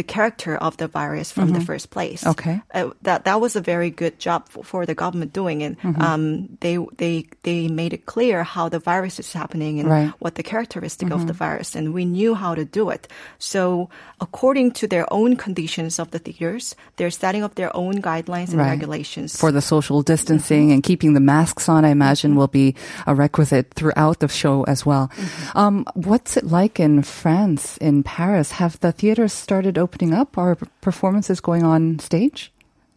the 0.00 0.06
character 0.16 0.56
of 0.56 0.80
the 0.80 0.88
virus 0.88 1.28
from 1.28 1.52
the 1.52 1.60
first 1.60 1.92
place. 1.92 2.24
Mm-hmm. 2.24 2.32
Okay. 2.32 2.56
Uh, 2.72 2.96
that 3.04 3.28
that 3.28 3.36
was 3.44 3.52
a 3.52 3.60
very 3.60 3.92
good 3.92 4.16
job 4.16 4.48
for, 4.48 4.64
for 4.64 4.80
the 4.88 4.96
government 4.96 5.36
doing 5.36 5.60
it. 5.60 5.76
Mm-hmm. 5.84 6.00
Um, 6.00 6.24
they 6.64 6.80
they 6.96 7.28
they 7.44 7.68
made 7.68 7.92
it 7.92 8.08
clear 8.08 8.40
how 8.40 8.72
the 8.72 8.80
virus 8.80 9.20
is 9.20 9.28
happening 9.36 9.76
and 9.80 9.88
Right. 9.92 10.08
Mm-hmm. 10.08 10.24
what 10.24 10.40
the 10.40 10.46
characteristic 10.46 11.12
of 11.12 11.26
the 11.28 11.36
virus, 11.36 11.76
and 11.76 11.92
we 11.92 12.08
knew 12.08 12.32
how 12.32 12.56
to 12.56 12.64
do 12.64 12.88
it. 12.88 13.04
So 13.36 13.90
according 14.24 14.72
to 14.80 14.88
their 14.88 15.04
own 15.12 15.36
conditions 15.36 15.98
of 16.00 16.08
the 16.16 16.18
theaters, 16.22 16.72
they're 16.96 17.12
setting 17.12 17.42
up 17.44 17.60
their 17.60 17.74
own 17.76 18.00
guidelines 18.00 18.56
and 18.56 18.62
Right. 18.62 18.72
regulations 18.72 19.36
For 19.36 19.52
the 19.52 19.60
social 19.60 20.00
distancing 20.00 20.72
and 20.72 20.80
keeping 20.80 21.12
the 21.12 21.20
masks 21.20 21.68
on, 21.68 21.84
I 21.84 21.90
imagine 21.92 22.38
will 22.38 22.48
be 22.48 22.72
a 23.04 23.12
requisite 23.12 23.74
throughout 23.76 24.20
the 24.24 24.28
show 24.30 24.64
as 24.64 24.86
well. 24.86 25.10
Um, 25.58 25.84
what's 25.92 26.38
it 26.40 26.46
like 26.46 26.80
in 26.80 27.02
France, 27.02 27.76
in 27.82 28.00
Paris? 28.06 28.56
Have 28.62 28.78
the 28.80 28.92
theaters 28.94 29.32
started 29.34 29.76
opening 29.76 29.89
up? 29.98 30.36
Are 30.38 30.56
performances 30.80 31.40
going 31.40 31.62
on 31.64 31.98
stage? 31.98 32.52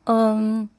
Um, 0.08 0.70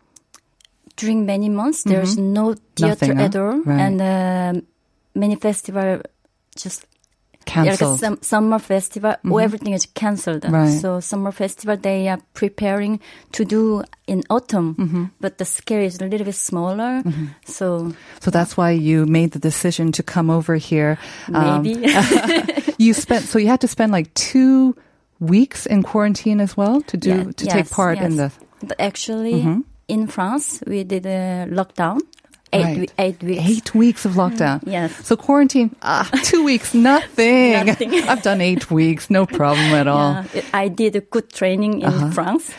during 0.97 1.26
many 1.26 1.49
months, 1.49 1.83
there's 1.85 2.16
no 2.16 2.54
theater 2.76 3.06
Mm-hmm. 3.06 3.18
Nothing, 3.18 3.21
at 3.21 3.37
all, 3.37 3.59
Right. 3.62 3.80
and 3.80 4.00
um 4.00 4.66
many 5.14 5.37
festival 5.37 6.00
just 6.56 6.87
yeah, 7.47 7.62
like 7.62 7.75
a 7.75 7.76
Cancelled. 7.76 8.00
sum, 8.00 8.18
summer 8.23 8.59
festival, 8.59 9.14
oh, 9.26 9.37
everything 9.38 9.75
is 9.75 9.87
cancelled. 9.94 10.44
Right. 10.50 10.80
So 10.80 11.00
summer 11.00 11.30
festival 11.30 11.76
they 11.76 12.09
are 12.09 12.18
preparing 12.33 13.00
to 13.33 13.44
do 13.44 13.83
in 14.06 14.23
autumn, 14.30 14.75
Mm-hmm. 14.75 15.04
but 15.21 15.37
the 15.38 15.44
scale 15.44 15.83
is 15.83 16.00
a 16.00 16.06
little 16.06 16.25
bit 16.25 16.35
smaller. 16.35 17.02
So 17.44 17.92
so 18.21 18.30
that's 18.30 18.56
why 18.56 18.71
you 18.71 19.04
made 19.06 19.33
the 19.33 19.38
decision 19.38 19.92
to 19.92 20.02
come 20.02 20.30
over 20.30 20.56
here. 20.56 20.97
Um, 21.33 21.62
maybe 21.62 21.87
you 22.78 22.94
spent 22.94 23.25
so 23.25 23.38
you 23.38 23.49
had 23.49 23.61
to 23.61 23.68
spend 23.68 23.92
like 23.92 24.12
two 24.14 24.75
weeks 25.21 25.66
in 25.66 25.83
quarantine 25.83 26.40
as 26.40 26.56
well 26.56 26.80
to 26.83 26.97
do 26.97 27.09
Yeah, 27.11 27.25
to 27.25 27.47
take 27.47 27.54
yes, 27.66 27.73
part 27.73 27.99
in 27.99 28.16
the. 28.16 28.33
But 28.62 28.80
actually, 28.80 29.47
in 29.88 30.06
France, 30.06 30.62
we 30.66 30.85
did 30.85 31.06
a 31.06 31.47
lockdown, 31.50 32.00
eight 32.52 32.64
Right. 32.64 32.78
we- 32.78 32.88
eight 32.99 33.23
weeks. 33.23 33.42
Eight 33.44 33.75
weeks 33.75 34.04
of 34.06 34.12
lockdown. 34.14 34.61
Yes. 34.66 34.92
So 35.04 35.16
quarantine, 35.16 35.75
ah, 35.83 36.09
two 36.23 36.44
weeks, 36.44 36.73
nothing. 36.75 37.66
Nothing. 37.66 37.94
I've 38.09 38.23
done 38.23 38.40
eight 38.40 38.71
weeks, 38.71 39.11
no 39.11 39.26
problem 39.26 39.75
at 39.75 39.87
all. 39.87 40.25
Yeah, 40.35 40.42
I 40.54 40.68
did 40.68 40.97
a 40.97 41.00
good 41.00 41.28
training 41.33 41.80
in 41.83 41.88
Uh-huh. 41.88 42.11
France. 42.11 42.50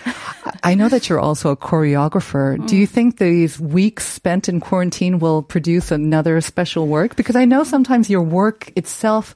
I 0.64 0.76
know 0.76 0.90
that 0.90 1.10
you're 1.10 1.20
also 1.20 1.50
a 1.52 1.56
choreographer. 1.58 2.58
Do 2.68 2.76
you 2.76 2.86
think 2.88 3.18
these 3.18 3.60
weeks 3.60 4.06
spent 4.08 4.48
in 4.50 4.60
quarantine 4.60 5.20
will 5.20 5.42
produce 5.44 5.92
another 5.92 6.42
special 6.42 6.88
work? 6.88 7.16
Because 7.16 7.36
I 7.36 7.46
know 7.46 7.64
sometimes 7.64 8.10
your 8.10 8.22
work 8.22 8.72
itself 8.76 9.36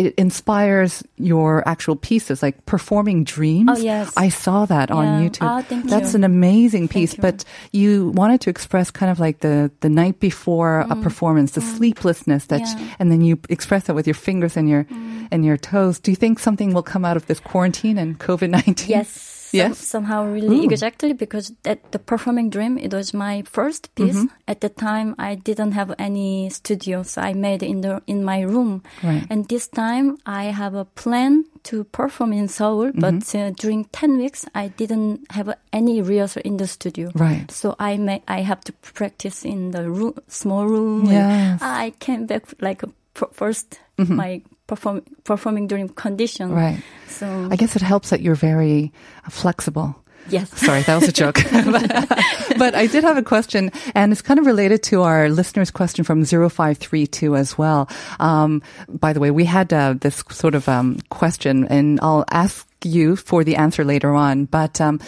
it 0.00 0.14
inspires 0.16 1.02
your 1.16 1.62
actual 1.68 1.96
pieces, 1.96 2.42
like 2.42 2.64
performing 2.64 3.24
dreams. 3.24 3.68
Oh, 3.70 3.76
yes. 3.76 4.12
I 4.16 4.28
saw 4.30 4.64
that 4.66 4.90
on 4.90 5.04
YouTube. 5.22 5.64
Thank 5.68 5.90
That's 5.90 6.12
you. 6.12 6.16
an 6.18 6.24
amazing 6.24 6.88
piece. 6.88 7.14
you. 7.16 7.20
But 7.22 7.44
you 7.72 8.10
wanted 8.16 8.40
to 8.42 8.50
express 8.50 8.90
kind 8.90 9.12
of 9.12 9.20
like 9.20 9.40
the, 9.40 9.70
the 9.80 9.88
night 9.88 10.20
before 10.20 10.80
a 10.88 10.96
performance, 10.96 11.52
the 11.52 11.60
sleeplessness 11.60 12.46
that, 12.46 12.60
Mm. 12.60 12.66
Yeah. 12.78 12.84
Mm. 12.86 12.96
and 12.98 13.06
then 13.12 13.20
you 13.20 13.38
express 13.48 13.84
that 13.84 13.94
with 13.94 14.06
your 14.06 14.14
fingers 14.14 14.56
and 14.56 14.68
your, 14.68 14.86
and 15.30 15.44
your 15.44 15.56
toes. 15.56 15.98
Do 16.00 16.10
you 16.10 16.16
think 16.16 16.38
something 16.38 16.72
will 16.74 16.82
come 16.82 17.04
out 17.04 17.16
of 17.16 17.26
this 17.26 17.40
quarantine 17.40 17.98
and 17.98 18.18
COVID-19? 18.18 18.88
Yes. 18.88 19.39
Yes? 19.52 19.78
Some, 19.78 20.04
somehow 20.04 20.24
really 20.26 20.64
exactly 20.64 21.12
because 21.12 21.52
that 21.62 21.92
the 21.92 21.98
performing 21.98 22.50
dream 22.50 22.78
it 22.78 22.92
was 22.92 23.12
my 23.14 23.42
first 23.42 23.94
piece. 23.94 24.16
Mm-hmm. 24.16 24.34
At 24.48 24.60
the 24.60 24.68
time 24.68 25.14
I 25.18 25.34
didn't 25.34 25.72
have 25.72 25.94
any 25.98 26.50
studio, 26.50 27.02
so 27.02 27.20
I 27.22 27.32
made 27.34 27.62
in 27.62 27.80
the 27.80 28.02
in 28.06 28.24
my 28.24 28.40
room. 28.40 28.82
Right. 29.02 29.26
And 29.30 29.48
this 29.48 29.68
time 29.68 30.16
I 30.26 30.44
have 30.44 30.74
a 30.74 30.84
plan 30.84 31.44
to 31.64 31.84
perform 31.84 32.32
in 32.32 32.48
Seoul, 32.48 32.92
Mm-hmm. 32.92 33.00
but 33.00 33.34
uh, 33.34 33.50
during 33.50 33.84
ten 33.92 34.16
weeks 34.18 34.46
I 34.54 34.68
didn't 34.68 35.30
have 35.32 35.52
any 35.72 36.00
rehearsal 36.02 36.42
in 36.44 36.56
the 36.56 36.66
studio. 36.66 37.10
Right. 37.14 37.50
So 37.50 37.74
I 37.78 37.96
may 37.98 38.22
I 38.28 38.40
have 38.42 38.60
to 38.64 38.72
practice 38.94 39.44
in 39.44 39.70
the 39.72 39.90
room, 39.90 40.14
small 40.28 40.66
room. 40.66 41.06
Yes. 41.10 41.60
I 41.62 41.92
came 41.98 42.26
back 42.26 42.44
like 42.60 42.82
a 42.82 42.88
pr- 43.14 43.32
1st 43.34 43.78
my 44.08 44.40
perform 44.70 45.02
performing 45.24 45.66
during 45.66 45.88
condition. 45.88 46.52
Right. 46.52 46.80
So 47.08 47.26
I 47.50 47.56
guess 47.56 47.74
it 47.74 47.82
helps 47.82 48.10
that 48.10 48.22
you're 48.22 48.38
very 48.38 48.92
uh, 49.26 49.30
flexible. 49.30 49.96
Yes. 50.28 50.48
Sorry, 50.66 50.82
that 50.82 50.94
was 50.94 51.08
a 51.08 51.12
joke. 51.12 51.42
but, 51.50 51.88
but 52.58 52.74
I 52.76 52.86
did 52.86 53.02
have 53.02 53.16
a 53.16 53.22
question, 53.22 53.72
and 53.94 54.12
it's 54.12 54.22
kind 54.22 54.38
of 54.38 54.46
related 54.46 54.82
to 54.84 55.02
our 55.02 55.28
listener's 55.28 55.72
question 55.72 56.04
from 56.04 56.24
0532 56.24 57.34
as 57.34 57.58
well. 57.58 57.88
Um, 58.20 58.62
by 58.88 59.12
the 59.12 59.18
way, 59.18 59.32
we 59.32 59.44
had 59.44 59.72
uh, 59.72 59.94
this 59.98 60.22
sort 60.30 60.54
of 60.54 60.68
um, 60.68 60.98
question, 61.10 61.66
and 61.66 61.98
I'll 62.00 62.24
ask 62.30 62.69
you 62.84 63.16
for 63.16 63.44
the 63.44 63.56
answer 63.56 63.84
later 63.84 64.14
on. 64.14 64.44
But 64.46 64.80
um, 64.80 65.00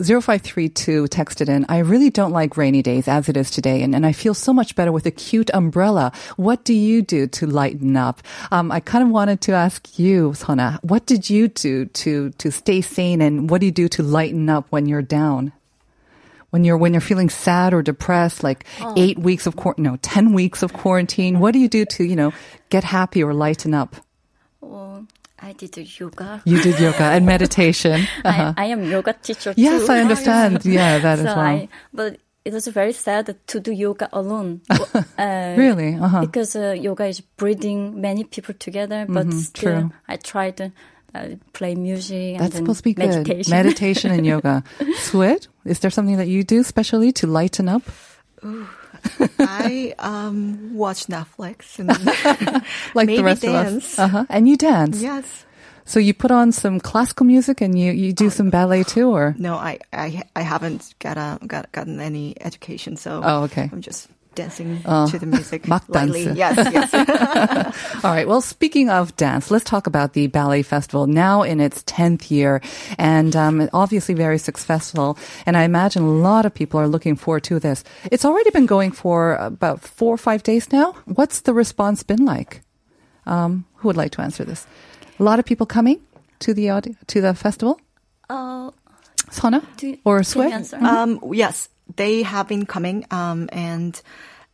0532 0.00 1.06
texted 1.06 1.48
in, 1.48 1.66
I 1.68 1.78
really 1.78 2.08
don't 2.08 2.30
like 2.30 2.56
rainy 2.56 2.82
days 2.82 3.08
as 3.08 3.28
it 3.28 3.36
is 3.36 3.50
today, 3.50 3.82
and, 3.82 3.96
and 3.96 4.06
I 4.06 4.12
feel 4.12 4.32
so 4.32 4.52
much 4.52 4.76
better 4.76 4.92
with 4.92 5.06
a 5.06 5.10
cute 5.10 5.50
umbrella. 5.52 6.12
What 6.36 6.64
do 6.64 6.72
you 6.72 7.02
do 7.02 7.26
to 7.26 7.46
lighten 7.46 7.96
up? 7.96 8.22
Um, 8.52 8.70
I 8.70 8.78
kind 8.78 9.02
of 9.02 9.10
wanted 9.10 9.40
to 9.42 9.52
ask 9.52 9.98
you, 9.98 10.34
Sona, 10.34 10.78
what 10.82 11.04
did 11.06 11.28
you 11.28 11.48
do 11.48 11.86
to, 11.86 12.30
to 12.30 12.52
stay 12.52 12.80
sane 12.80 13.20
and 13.20 13.50
what 13.50 13.60
do 13.60 13.66
you 13.66 13.72
do 13.72 13.88
to 13.88 14.04
lighten 14.04 14.48
up 14.48 14.66
when 14.70 14.86
you're 14.86 15.02
down? 15.02 15.52
When 16.50 16.62
you're, 16.62 16.78
when 16.78 16.94
you're 16.94 17.00
feeling 17.00 17.28
sad 17.28 17.74
or 17.74 17.82
depressed, 17.82 18.44
like 18.44 18.64
eight 18.96 19.18
weeks 19.18 19.46
of, 19.46 19.56
quar- 19.56 19.74
no, 19.76 19.96
10 19.96 20.32
weeks 20.32 20.62
of 20.62 20.72
quarantine, 20.72 21.40
what 21.40 21.52
do 21.52 21.58
you 21.58 21.68
do 21.68 21.84
to, 21.84 22.04
you 22.04 22.16
know, 22.16 22.32
get 22.70 22.84
happy 22.84 23.22
or 23.22 23.34
lighten 23.34 23.74
up? 23.74 23.96
Oh, 24.62 25.06
I 25.40 25.52
did 25.52 25.76
yoga. 26.00 26.42
You 26.44 26.60
did 26.62 26.80
yoga 26.80 27.04
and 27.04 27.24
meditation. 27.34 28.06
Uh-huh. 28.24 28.54
I, 28.56 28.64
I 28.64 28.66
am 28.66 28.84
yoga 28.84 29.12
teacher 29.12 29.54
too. 29.54 29.60
Yes, 29.60 29.86
too. 29.86 29.92
I 29.92 30.00
understand. 30.00 30.64
Yeah, 30.64 30.98
that 30.98 31.18
so 31.18 31.24
well. 31.24 31.68
But 31.92 32.18
it 32.44 32.52
was 32.52 32.66
very 32.68 32.92
sad 32.92 33.36
to 33.46 33.60
do 33.60 33.72
yoga 33.72 34.08
alone. 34.12 34.60
uh, 34.70 35.54
Really? 35.56 35.94
Uh-huh. 35.94 36.20
Because 36.22 36.56
uh, 36.56 36.74
yoga 36.78 37.06
is 37.06 37.20
bringing 37.20 38.00
many 38.00 38.24
people 38.24 38.54
together, 38.54 39.06
but 39.08 39.32
still, 39.32 39.72
Mm-hmm, 39.74 39.88
true. 39.88 39.92
I 40.08 40.16
tried 40.16 40.56
to 40.56 40.72
uh, 41.14 41.28
play 41.52 41.74
music 41.74 42.34
and 42.36 42.40
That's 42.40 42.56
supposed 42.56 42.78
to 42.80 42.84
be 42.84 42.94
good. 42.94 43.08
meditation. 43.08 43.50
Meditation 43.50 44.10
and 44.12 44.26
yoga. 44.26 44.64
Swit, 45.06 45.48
is 45.64 45.78
there 45.80 45.90
something 45.90 46.16
that 46.16 46.28
you 46.28 46.42
do 46.42 46.62
specially 46.62 47.12
to 47.12 47.26
lighten 47.26 47.68
up? 47.68 47.82
I 49.38 49.94
um, 49.98 50.74
watch 50.74 51.06
Netflix 51.06 51.78
and 51.78 51.88
Like 52.94 53.06
maybe 53.06 53.16
the 53.18 53.24
rest 53.24 53.42
dance. 53.42 53.68
of 53.68 53.76
us. 53.76 53.98
Uh-huh. 53.98 54.24
And 54.28 54.48
you 54.48 54.56
dance. 54.56 55.00
Yes. 55.02 55.44
So 55.84 55.98
you 55.98 56.12
put 56.12 56.30
on 56.30 56.52
some 56.52 56.80
classical 56.80 57.24
music 57.24 57.62
and 57.62 57.78
you, 57.78 57.92
you 57.92 58.12
do 58.12 58.28
some 58.28 58.50
ballet 58.50 58.82
too, 58.84 59.08
or? 59.10 59.34
No, 59.38 59.54
I, 59.54 59.78
I, 59.92 60.22
I 60.36 60.42
haven't 60.42 60.94
got 60.98 61.16
a, 61.16 61.38
got, 61.46 61.72
gotten 61.72 61.98
any 62.00 62.34
education, 62.42 62.96
so 62.96 63.22
Oh, 63.24 63.42
okay. 63.44 63.70
I'm 63.72 63.80
just 63.80 64.08
dancing 64.34 64.80
Oh, 64.84 65.08
to 65.10 65.18
the 65.18 65.26
music 65.26 65.62
막 65.66 65.82
lightly. 65.88 66.24
dance. 66.26 66.36
Yes, 66.38 66.56
yes. 66.92 66.94
All 68.04 68.12
right. 68.12 68.26
Well, 68.28 68.40
speaking 68.40 68.88
of 68.88 69.16
dance, 69.16 69.50
let's 69.50 69.64
talk 69.64 69.86
about 69.86 70.12
the 70.12 70.26
Ballet 70.28 70.62
Festival 70.62 71.06
now 71.06 71.42
in 71.42 71.60
its 71.60 71.82
10th 71.84 72.30
year 72.30 72.60
and 72.98 73.34
um, 73.34 73.68
obviously 73.72 74.14
very 74.14 74.38
successful. 74.38 75.18
And 75.46 75.56
I 75.56 75.62
imagine 75.64 76.02
a 76.02 76.10
lot 76.10 76.46
of 76.46 76.54
people 76.54 76.78
are 76.80 76.88
looking 76.88 77.16
forward 77.16 77.42
to 77.44 77.58
this. 77.58 77.82
It's 78.12 78.24
already 78.24 78.50
been 78.50 78.66
going 78.66 78.92
for 78.92 79.34
about 79.36 79.80
four 79.80 80.14
or 80.14 80.18
five 80.18 80.42
days 80.42 80.70
now. 80.72 80.94
What's 81.06 81.40
the 81.40 81.52
response 81.54 82.02
been 82.02 82.24
like? 82.24 82.62
Um, 83.26 83.64
who 83.76 83.88
would 83.88 83.96
like 83.96 84.12
to 84.12 84.22
answer 84.22 84.44
this? 84.44 84.66
A 85.18 85.22
lot 85.22 85.38
of 85.38 85.44
people 85.44 85.66
coming 85.66 86.00
to 86.40 86.54
the 86.54 86.70
audi- 86.70 86.96
to 87.08 87.20
the 87.20 87.34
festival. 87.34 87.80
Uh, 88.30 88.70
Sona 89.30 89.60
do- 89.76 89.98
or 90.04 90.22
can 90.22 90.58
you 90.58 90.64
Sway? 90.64 90.80
um, 90.80 91.20
yes, 91.32 91.68
they 91.96 92.22
have 92.22 92.48
been 92.48 92.66
coming, 92.66 93.04
um, 93.10 93.48
and 93.52 94.00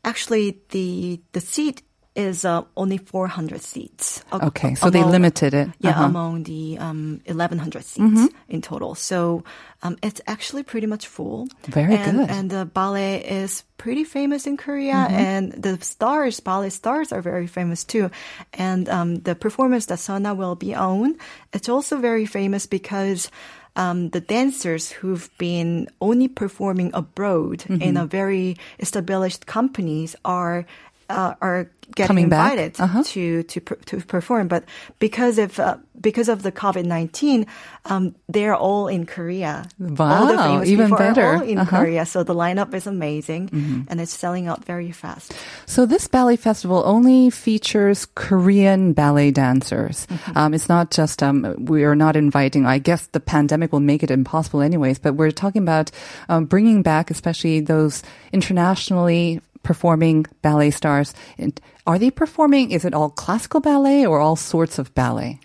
actually 0.05 0.61
the 0.71 1.21
the 1.33 1.41
seat 1.41 1.83
is 2.15 2.45
uh, 2.45 2.63
only 2.77 2.97
400 2.97 3.61
seats. 3.61 4.23
a- 4.31 4.47
Okay, 4.47 4.77
so 4.77 4.89
they 4.89 5.03
limited 5.03 5.53
it. 5.53 5.69
Yeah, 5.81 5.91
Uh-huh. 5.91 6.05
among 6.05 6.45
the 6.45 6.79
um, 6.79 7.21
1,100 7.27 7.83
seats 7.85 8.29
in 8.49 8.63
total. 8.63 8.95
So 8.95 9.43
um, 9.83 9.97
it's 10.01 10.21
actually 10.29 10.63
pretty 10.63 10.87
much 10.87 11.09
full. 11.09 11.49
Very 11.67 11.97
and, 11.97 12.19
good. 12.19 12.31
And 12.31 12.51
the 12.51 12.67
ballet 12.67 13.19
is 13.25 13.65
pretty 13.79 14.05
famous 14.05 14.47
in 14.47 14.57
Korea, 14.57 15.09
and 15.11 15.53
the 15.59 15.77
stars, 15.83 16.39
ballet 16.39 16.71
stars, 16.71 17.11
are 17.11 17.21
very 17.21 17.49
famous 17.49 17.83
too. 17.83 18.11
And 18.53 18.89
um, 18.89 19.17
the 19.17 19.35
performance 19.35 19.87
that 19.87 19.99
Sona 19.99 20.35
will 20.35 20.55
be 20.55 20.73
on, 20.73 21.17
it's 21.53 21.69
also 21.69 21.99
very 21.99 22.27
famous 22.27 22.67
because. 22.67 23.29
Um, 23.77 24.11
the 24.11 24.21
dancers 24.21 24.91
who've 24.91 25.29
been 25.37 25.89
only 26.01 26.29
performing 26.29 26.93
abroad 26.95 27.65
in 27.69 27.97
a 27.97 28.07
very 28.07 28.57
established 28.79 29.47
companies 29.47 30.15
are 30.25 30.65
uh, 31.09 31.35
are 31.41 31.71
getting 31.95 32.07
Coming 32.09 32.25
invited 32.33 32.81
Uh-huh. 32.81 33.05
to 33.13 33.43
to 33.45 33.61
to 33.61 34.01
perform, 34.09 34.49
but 34.49 34.65
because 34.99 35.37
of 35.39 35.61
uh, 35.61 35.77
because 36.01 36.33
of 36.33 36.43
the 36.43 36.51
COVID 36.51 36.85
nineteen, 36.89 37.47
um, 37.85 38.15
they're 38.27 38.57
all 38.57 38.89
in 38.89 39.05
Korea. 39.05 39.69
Wow, 39.79 40.65
even 40.65 40.91
better. 40.91 41.45
in 41.45 41.61
Uh-huh. 41.61 41.69
Mm-hmm. 41.69 41.77
Korea, 41.77 42.03
so 42.09 42.25
the 42.25 42.35
lineup 42.35 42.73
is 42.75 42.87
amazing, 42.89 43.53
and 43.89 44.01
it's 44.01 44.17
selling 44.17 44.49
out 44.49 44.65
very 44.65 44.93
fast. 44.93 45.37
So 45.67 45.85
this 45.87 46.09
ballet 46.09 46.37
festival 46.41 46.83
only 46.89 47.29
features 47.31 48.09
Korean 48.17 48.93
ballet 48.97 49.31
dancers. 49.31 50.09
Um, 50.35 50.55
it's 50.57 50.69
not 50.73 50.91
just 50.91 51.23
um, 51.23 51.45
we 51.69 51.85
are 51.85 51.95
not 51.95 52.17
inviting. 52.17 52.65
I 52.65 52.81
guess 52.81 53.07
the 53.13 53.21
pandemic 53.21 53.73
will 53.77 53.85
make 53.85 54.03
it 54.03 54.11
impossible, 54.11 54.65
anyways. 54.65 54.99
But 54.99 55.15
we're 55.21 55.31
talking 55.37 55.61
about 55.63 55.93
um, 56.33 56.47
bringing 56.49 56.81
back, 56.83 57.13
especially 57.13 57.61
those 57.61 58.03
internationally 58.33 59.41
performing 59.65 60.27
ballet 60.43 60.71
stars. 60.71 61.15
And 61.39 61.59
Are 61.87 61.99
they 61.99 62.11
performing? 62.11 62.71
Is 62.71 62.85
it 62.85 62.95
all 62.95 63.11
classical 63.11 63.61
ballet 63.61 64.07
or 64.07 64.21
all 64.21 64.37
sorts 64.37 64.79
of 64.79 64.95
ballet? 64.95 65.41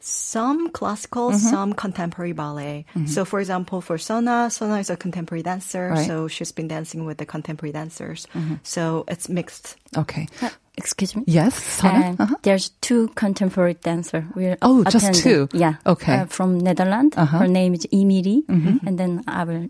Some 0.00 0.68
classical, 0.70 1.30
Mm-hmm. 1.30 1.48
some 1.48 1.72
contemporary 1.72 2.32
ballet. 2.32 2.84
So, 3.06 3.24
for 3.24 3.40
example, 3.40 3.80
for 3.80 3.96
Sona, 3.96 4.50
Sona 4.50 4.76
is 4.78 4.90
a 4.90 4.96
contemporary 4.96 5.42
dancer, 5.42 5.88
Right. 5.88 5.98
Mm-hmm. 5.98 6.06
so 6.08 6.28
she's 6.28 6.52
been 6.52 6.68
dancing 6.68 7.06
with 7.06 7.16
the 7.16 7.24
contemporary 7.24 7.72
dancers. 7.72 8.26
So 8.62 9.04
it's 9.08 9.28
mixed. 9.30 9.76
Okay. 9.96 10.26
Uh, 10.42 10.50
excuse 10.76 11.16
me. 11.16 11.24
Yes, 11.26 11.54
Sana? 11.56 12.04
And 12.04 12.20
Uh-huh. 12.20 12.36
there's 12.42 12.68
two 12.84 13.08
contemporary 13.16 13.74
dancer. 13.80 14.26
We're 14.36 14.58
Oh, 14.60 14.84
just 14.84 14.96
attending. 15.08 15.22
two? 15.22 15.48
Yeah. 15.56 15.74
Okay. 15.86 16.20
Uh, 16.20 16.26
from 16.28 16.58
Netherlands. 16.60 17.16
Uh-huh. 17.16 17.38
Her 17.38 17.48
name 17.48 17.72
is 17.72 17.86
Imiri, 17.88 18.44
and 18.84 18.98
then 18.98 19.24
I 19.26 19.44
will 19.44 19.68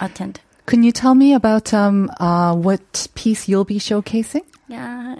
attend. 0.00 0.38
Can 0.66 0.82
you 0.82 0.92
tell 0.92 1.14
me 1.14 1.34
about 1.34 1.74
um, 1.74 2.10
uh, 2.20 2.54
what 2.54 3.08
piece 3.14 3.48
you'll 3.48 3.64
be 3.64 3.78
showcasing? 3.78 4.44
Yeah. 4.68 5.16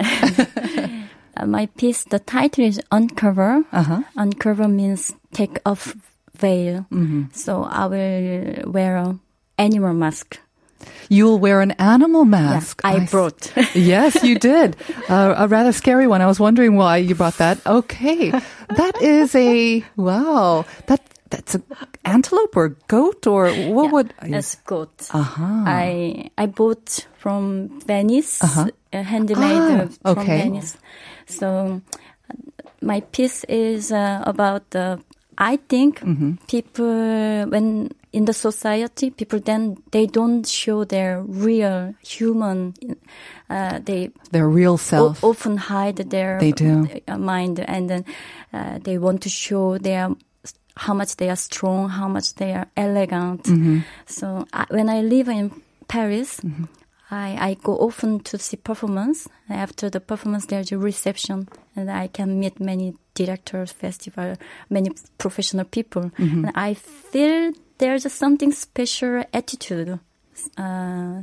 Uh, 1.34 1.46
my 1.46 1.64
piece, 1.78 2.04
the 2.04 2.18
title 2.18 2.62
is 2.62 2.78
Uncover. 2.90 3.64
Uh-huh. 3.72 4.02
Uncover 4.18 4.68
means 4.68 5.14
take 5.32 5.58
off 5.64 5.96
veil. 6.36 6.84
Mm-hmm. 6.92 7.22
So 7.32 7.62
I 7.64 7.86
will 7.86 8.70
wear 8.70 8.96
a 8.96 9.18
animal 9.56 9.94
mask. 9.94 10.38
You'll 11.08 11.38
wear 11.38 11.62
an 11.62 11.70
animal 11.78 12.24
Yeah, 12.24 12.30
mask. 12.30 12.82
I, 12.84 13.06
brought. 13.06 13.50
yes, 13.74 14.22
you 14.22 14.38
did. 14.38 14.76
Uh, 15.08 15.34
a 15.38 15.48
rather 15.48 15.72
scary 15.72 16.06
one. 16.06 16.20
I 16.20 16.26
was 16.26 16.38
wondering 16.38 16.76
why 16.76 16.98
you 16.98 17.14
brought 17.14 17.38
that. 17.38 17.66
Okay. 17.66 18.30
That 18.30 19.00
is 19.00 19.34
a, 19.34 19.82
wow. 19.96 20.66
That, 20.88 21.00
that's 21.32 21.56
a 21.56 21.60
antelope 22.04 22.52
or 22.60 22.76
goat 22.92 23.24
or 23.26 23.48
what 23.56 23.88
would, 23.92 24.12
As 24.20 24.60
goat. 24.68 24.92
Uh-huh. 25.10 25.64
I 25.66 26.28
I 26.36 26.44
bought 26.46 27.08
from 27.16 27.72
Venice, 27.88 28.44
uh 28.44 28.68
handmade 28.92 29.64
Ah, 29.64 29.88
uh, 30.04 30.12
from 30.14 30.28
okay. 30.28 30.44
Venice. 30.44 30.76
So 31.26 31.48
uh, 32.28 32.36
my 32.84 33.00
piece 33.16 33.48
is 33.48 33.88
uh, 33.92 34.20
about 34.28 34.68
the. 34.76 35.00
I 35.38 35.56
think 35.68 36.00
Mm-hmm. 36.04 36.44
people 36.46 37.48
when 37.48 37.88
in 38.12 38.26
the 38.28 38.36
society 38.36 39.08
people 39.10 39.40
then 39.40 39.76
they 39.90 40.04
don't 40.06 40.44
show 40.46 40.84
their 40.84 41.24
real 41.24 41.94
human. 42.04 42.74
Uh, 43.48 43.80
they 43.80 44.10
their 44.30 44.44
real 44.48 44.74
o- 44.74 44.76
self. 44.76 45.24
often 45.24 45.56
hide 45.56 45.96
their 46.12 46.36
They 46.38 46.52
do. 46.52 46.84
uh, 47.08 47.16
mind 47.16 47.58
and 47.64 47.88
then 47.88 48.04
uh, 48.52 48.76
they 48.84 48.98
want 49.00 49.22
to 49.24 49.30
show 49.32 49.78
their 49.80 50.12
how 50.76 50.94
much 50.94 51.16
they 51.16 51.28
are 51.28 51.36
strong, 51.36 51.88
how 51.90 52.08
much 52.08 52.34
they 52.34 52.52
are 52.52 52.66
elegant. 52.76 53.44
Mm-hmm. 53.44 53.80
So 54.06 54.46
I, 54.52 54.66
when 54.70 54.88
I 54.88 55.02
live 55.02 55.28
in 55.28 55.50
Paris, 55.88 56.40
I, 57.10 57.50
I 57.50 57.54
go 57.62 57.76
often 57.76 58.20
to 58.20 58.38
see 58.38 58.56
performance. 58.56 59.28
After 59.48 59.90
the 59.90 60.00
performance, 60.00 60.46
there's 60.46 60.72
a 60.72 60.78
reception, 60.78 61.48
and 61.76 61.90
I 61.90 62.08
can 62.08 62.40
meet 62.40 62.58
many 62.60 62.94
directors, 63.14 63.72
festival, 63.72 64.36
many 64.70 64.90
professional 65.18 65.66
people, 65.66 66.10
Mm-hmm. 66.18 66.44
and 66.46 66.52
I 66.56 66.74
feel 66.74 67.52
there's 67.78 68.06
a 68.06 68.10
something 68.10 68.52
special 68.52 69.24
attitude. 69.34 69.98
Uh, 70.56 71.22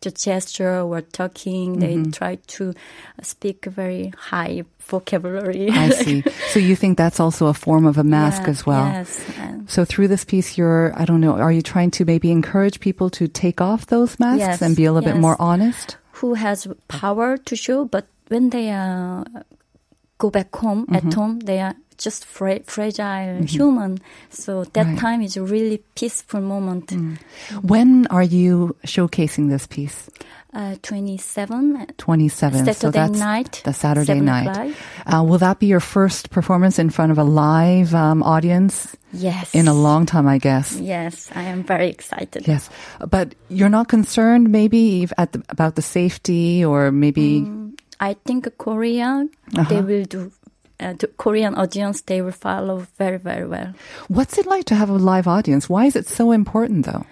the 0.00 0.10
gesture 0.10 0.80
or 0.80 1.00
talking, 1.00 1.78
they 1.80 1.94
Mm-hmm. 1.96 2.10
try 2.12 2.36
to 2.58 2.74
speak 3.22 3.64
very 3.66 4.12
high 4.16 4.62
vocabulary. 4.80 5.70
I 5.70 5.88
see. 6.02 6.22
So 6.50 6.58
you 6.60 6.76
think 6.76 6.96
that's 6.98 7.20
also 7.20 7.46
a 7.46 7.54
form 7.54 7.84
of 7.86 7.98
a 7.98 8.04
mask 8.04 8.42
Yeah, 8.44 8.50
as 8.50 8.64
well? 8.66 8.86
Yes. 8.86 9.20
So 9.66 9.84
through 9.84 10.08
this 10.08 10.24
piece, 10.24 10.56
you're, 10.56 10.92
I 10.96 11.04
don't 11.04 11.20
know, 11.20 11.32
are 11.38 11.52
you 11.52 11.62
trying 11.62 11.90
to 11.92 12.04
maybe 12.04 12.30
encourage 12.30 12.80
people 12.80 13.10
to 13.10 13.28
take 13.28 13.60
off 13.60 13.86
those 13.86 14.18
masks 14.18 14.38
Yes, 14.40 14.62
and 14.62 14.76
be 14.76 14.84
a 14.84 14.92
little 14.92 15.10
bit 15.10 15.20
more 15.20 15.36
honest? 15.40 15.96
who 16.12 16.34
has 16.34 16.66
power 16.88 17.36
to 17.36 17.54
show, 17.54 17.84
but 17.84 18.06
when 18.28 18.50
they 18.50 18.70
are 18.70 19.24
go 20.18 20.30
back 20.30 20.54
home 20.54 20.84
Mm-hmm. 20.86 20.96
at 21.08 21.14
home 21.14 21.38
they 21.40 21.60
are 21.60 21.74
just 21.98 22.24
fra- 22.24 22.62
fragile 22.66 23.42
human 23.44 23.98
so 24.30 24.64
that 24.74 24.86
Right. 24.86 24.96
Mm. 24.96 25.00
time 25.00 25.20
is 25.22 25.36
a 25.36 25.42
really 25.42 25.78
peaceful 25.94 26.40
moment 26.40 26.92
When 27.62 28.06
are 28.10 28.22
you 28.22 28.76
showcasing 28.86 29.48
this 29.50 29.66
piece? 29.66 30.08
uh, 30.54 30.76
27 30.82 31.86
27. 31.98 32.64
so 32.64 32.72
Saturday 32.72 32.98
that's 32.98 33.18
night, 33.18 33.60
the 33.64 33.72
Saturday 33.72 34.20
night. 34.20 34.74
Uh, 35.06 35.22
will 35.22 35.38
that 35.38 35.58
be 35.58 35.66
your 35.66 35.80
first 35.80 36.30
performance 36.30 36.78
in 36.78 36.88
front 36.90 37.12
of 37.12 37.18
a 37.18 37.24
live 37.24 37.94
um, 37.94 38.22
audience 38.22 38.96
yes 39.12 39.54
in 39.54 39.68
a 39.68 39.74
long 39.74 40.06
time, 40.06 40.26
I 40.26 40.38
guess? 40.38 40.72
yes 40.80 41.28
i 41.34 41.42
am 41.42 41.62
very 41.64 41.88
excited 41.90 42.46
Yes, 42.48 42.70
but 43.10 43.34
you're 43.50 43.68
not 43.68 43.88
concerned 43.88 44.48
maybe 44.50 45.06
at 45.18 45.32
the, 45.32 45.42
about 45.50 45.74
the 45.76 45.82
safety 45.82 46.64
or 46.64 46.90
maybe 46.92 47.44
I 48.00 48.14
think 48.24 48.48
Korea 48.58 49.26
Uh-huh. 49.56 49.68
they 49.68 49.80
will 49.82 50.04
do. 50.04 50.30
Uh, 50.80 50.92
the 50.92 51.08
Korean 51.16 51.54
audience 51.56 52.02
they 52.02 52.22
will 52.22 52.30
follow 52.30 52.86
very 52.98 53.18
very 53.18 53.44
well 53.44 53.74
what's 54.08 54.38
it 54.38 54.46
like 54.46 54.64
to 54.66 54.74
have 54.76 54.88
a 54.90 54.94
live 54.94 55.26
audience? 55.26 55.68
Why 55.68 55.86
is 55.86 55.96
it 55.96 56.06
so 56.08 56.30
important 56.32 56.86
though? 56.86 57.04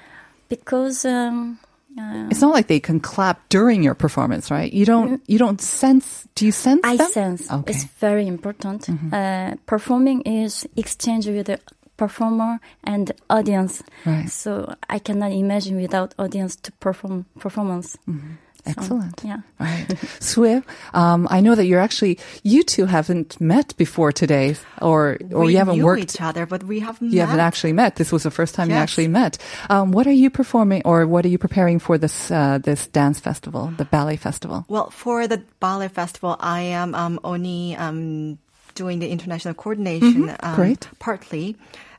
because 0.49 1.05
um, 1.05 1.59
uh, 1.99 2.29
It's 2.31 2.41
not 2.41 2.55
like 2.55 2.69
they 2.69 2.79
can 2.79 3.01
clap 3.01 3.37
during 3.49 3.83
your 3.83 3.95
performance, 3.95 4.51
right? 4.55 4.73
You 4.73 4.85
don't 4.87 5.21
you 5.27 5.39
don't 5.39 5.61
sense 5.61 6.29
do 6.37 6.45
you 6.47 6.53
sense 6.53 6.83
I 6.85 6.97
them? 6.97 7.11
sense 7.11 7.43
Okay. 7.51 7.57
Mm-hmm. 7.57 7.71
it's 7.71 7.85
very 8.01 8.27
important. 8.29 8.87
Uh, 9.13 9.57
performing 9.67 10.23
is 10.23 10.65
exchange 10.77 11.27
with 11.27 11.47
the 11.47 11.59
performer 11.97 12.61
and 12.85 13.11
audience. 13.29 13.83
Right. 14.05 14.31
So 14.31 14.75
I 14.89 15.01
cannot 15.01 15.33
imagine 15.33 15.81
without 15.83 16.15
audience 16.19 16.55
to 16.63 16.71
perform 16.79 17.25
performance. 17.41 17.97
Mm-hmm. 18.07 18.35
Excellent. 18.67 19.21
yeah. 19.25 19.41
Right. 19.61 19.87
Sue, 20.21 20.63
um, 20.93 21.27
I 21.31 21.41
know 21.41 21.55
that 21.55 21.67
you're 21.67 21.81
actually, 21.81 22.19
you 22.43 22.63
two 22.63 22.87
haven't 22.87 23.41
met 23.41 23.77
before 23.77 24.13
today, 24.13 24.57
or, 24.83 25.19
or 25.33 25.45
we 25.45 25.53
you 25.53 25.59
haven't 25.59 25.83
worked. 25.83 26.03
each 26.03 26.21
other, 26.21 26.47
but 26.47 26.63
we 26.65 26.81
haven't. 26.81 27.13
You 27.13 27.21
haven't 27.21 27.41
actually 27.41 27.73
met. 27.73 27.97
This 27.97 28.11
was 28.13 28.23
the 28.25 28.31
first 28.31 28.55
time 28.55 28.69
you 28.71 28.77
actually 28.77 29.09
met. 29.09 29.39
Um, 29.71 29.93
what 29.93 30.07
are 30.07 30.13
you 30.13 30.31
performing, 30.31 30.83
or 30.85 31.07
what 31.07 31.25
are 31.25 31.29
you 31.29 31.39
preparing 31.39 31.79
for 31.79 31.97
this 31.99 32.31
uh, 32.31 32.59
this 32.59 32.87
dance 32.89 33.21
festival, 33.21 33.73
the 33.77 33.85
ballet 33.85 34.17
festival? 34.17 34.65
Well, 34.69 34.91
for 34.91 35.27
the 35.29 35.43
ballet 35.61 35.89
festival, 35.89 36.37
I 36.41 36.61
am 36.75 36.95
um, 36.95 37.21
only 37.25 37.77
um, 37.77 38.39
doing 38.75 38.99
the 38.99 39.09
international 39.09 39.55
coordination. 39.55 40.29
Um, 40.29 40.37
Mm-hmm. 40.37 40.55
Great. 40.57 40.89
Partly. 40.99 41.57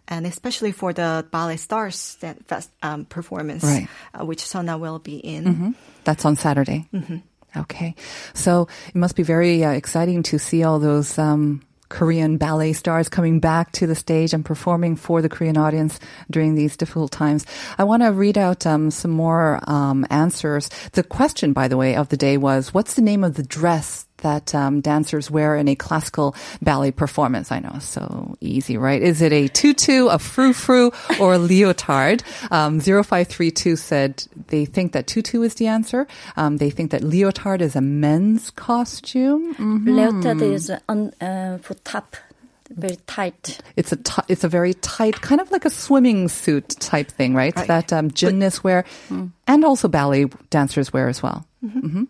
And 0.10 0.26
especially 0.26 0.72
for 0.72 0.94
the 0.94 1.26
Ballet 1.32 1.58
Stars 1.58 2.16
that 2.22 2.40
fest, 2.48 2.70
um, 2.82 3.04
performance, 3.04 3.64
Right. 3.66 3.90
uh, 4.16 4.24
which 4.26 4.40
Sona 4.40 4.78
will 4.78 5.00
be 5.00 5.18
in. 5.18 5.76
That's 6.08 6.24
on 6.24 6.38
Saturday. 6.38 6.88
Okay, 7.58 7.96
so 8.34 8.70
it 8.88 8.96
must 8.96 9.17
be 9.17 9.24
very 9.24 9.62
uh, 9.65 9.72
exciting 9.72 10.24
to 10.24 10.39
see 10.39 10.63
all 10.63 10.80
those. 10.80 11.20
Um, 11.20 11.62
Korean 11.89 12.38
ballet 12.38 12.74
stars 12.74 13.08
coming 13.08 13.39
back 13.39 13.72
to 13.74 13.88
the 13.88 13.96
stage 13.96 14.34
and 14.34 14.43
performing 14.43 14.96
for 14.98 15.22
the 15.22 15.30
Korean 15.30 15.58
audience 15.58 16.00
during 16.30 16.56
these 16.56 16.76
difficult 16.76 17.12
times. 17.12 17.46
I 17.78 17.84
want 17.86 18.04
to 18.04 18.12
read 18.12 18.38
out 18.38 18.65
um, 18.65 18.91
some 18.91 19.12
more 19.12 19.60
um, 19.67 20.06
answers. 20.10 20.70
The 20.93 21.04
question, 21.04 21.54
by 21.54 21.67
the 21.67 21.78
way, 21.78 21.96
of 21.96 22.08
the 22.08 22.17
day 22.17 22.38
was, 22.38 22.74
"What's 22.74 22.96
the 22.96 23.02
name 23.02 23.24
of 23.24 23.36
the 23.36 23.43
dress 23.43 24.07
that 24.18 24.54
um, 24.56 24.82
dancers 24.82 25.30
wear 25.32 25.56
in 25.56 25.68
a 25.68 25.76
classical 25.76 26.36
ballet 26.62 26.92
performance?" 26.92 27.52
I 27.52 27.60
know, 27.60 27.78
so 27.80 28.36
easy, 28.42 28.78
right? 28.78 29.02
Is 29.02 29.22
it 29.22 29.32
a 29.34 29.48
tutu, 29.48 30.08
a 30.08 30.20
frou 30.20 30.54
frou, 30.54 30.92
or 31.20 31.36
a 31.36 31.40
leotard? 31.40 32.24
Um, 32.52 32.80
0532 32.80 33.76
said 33.76 34.24
they 34.48 34.66
think 34.66 34.92
that 34.94 35.08
tutu 35.08 35.42
is 35.42 35.56
the 35.56 35.68
answer. 35.68 36.08
Um, 36.36 36.58
they 36.58 36.70
think 36.70 36.92
that 36.92 37.02
leotard 37.04 37.62
is 37.62 37.76
a 37.76 37.82
men's 37.82 38.50
costume. 38.52 39.56
Mm. 39.56 39.86
Leotard 39.86 40.42
is 40.42 40.72
on 40.90 41.14
uh, 41.22 41.58
for 41.60 41.74
top, 41.84 42.16
very 42.70 42.98
tight. 43.08 43.60
It's 43.76 43.92
a 43.92 43.96
t- 43.98 44.22
it's 44.28 44.44
a 44.44 44.50
very 44.50 44.74
tight, 44.76 45.22
kind 45.22 45.40
of 45.42 45.52
like 45.52 45.66
a 45.66 45.70
swimming 45.70 46.28
suit 46.28 46.70
type 46.80 47.10
thing, 47.10 47.34
right? 47.34 47.56
Right. 47.56 47.68
That 47.68 47.94
um, 47.94 48.12
gymnasts 48.12 48.64
wear, 48.64 48.86
and 49.48 49.66
also 49.66 49.88
ballet 49.88 50.26
dancers 50.50 50.92
wear 50.92 51.08
as 51.08 51.24
well. 51.24 51.46
hmm 51.62 52.04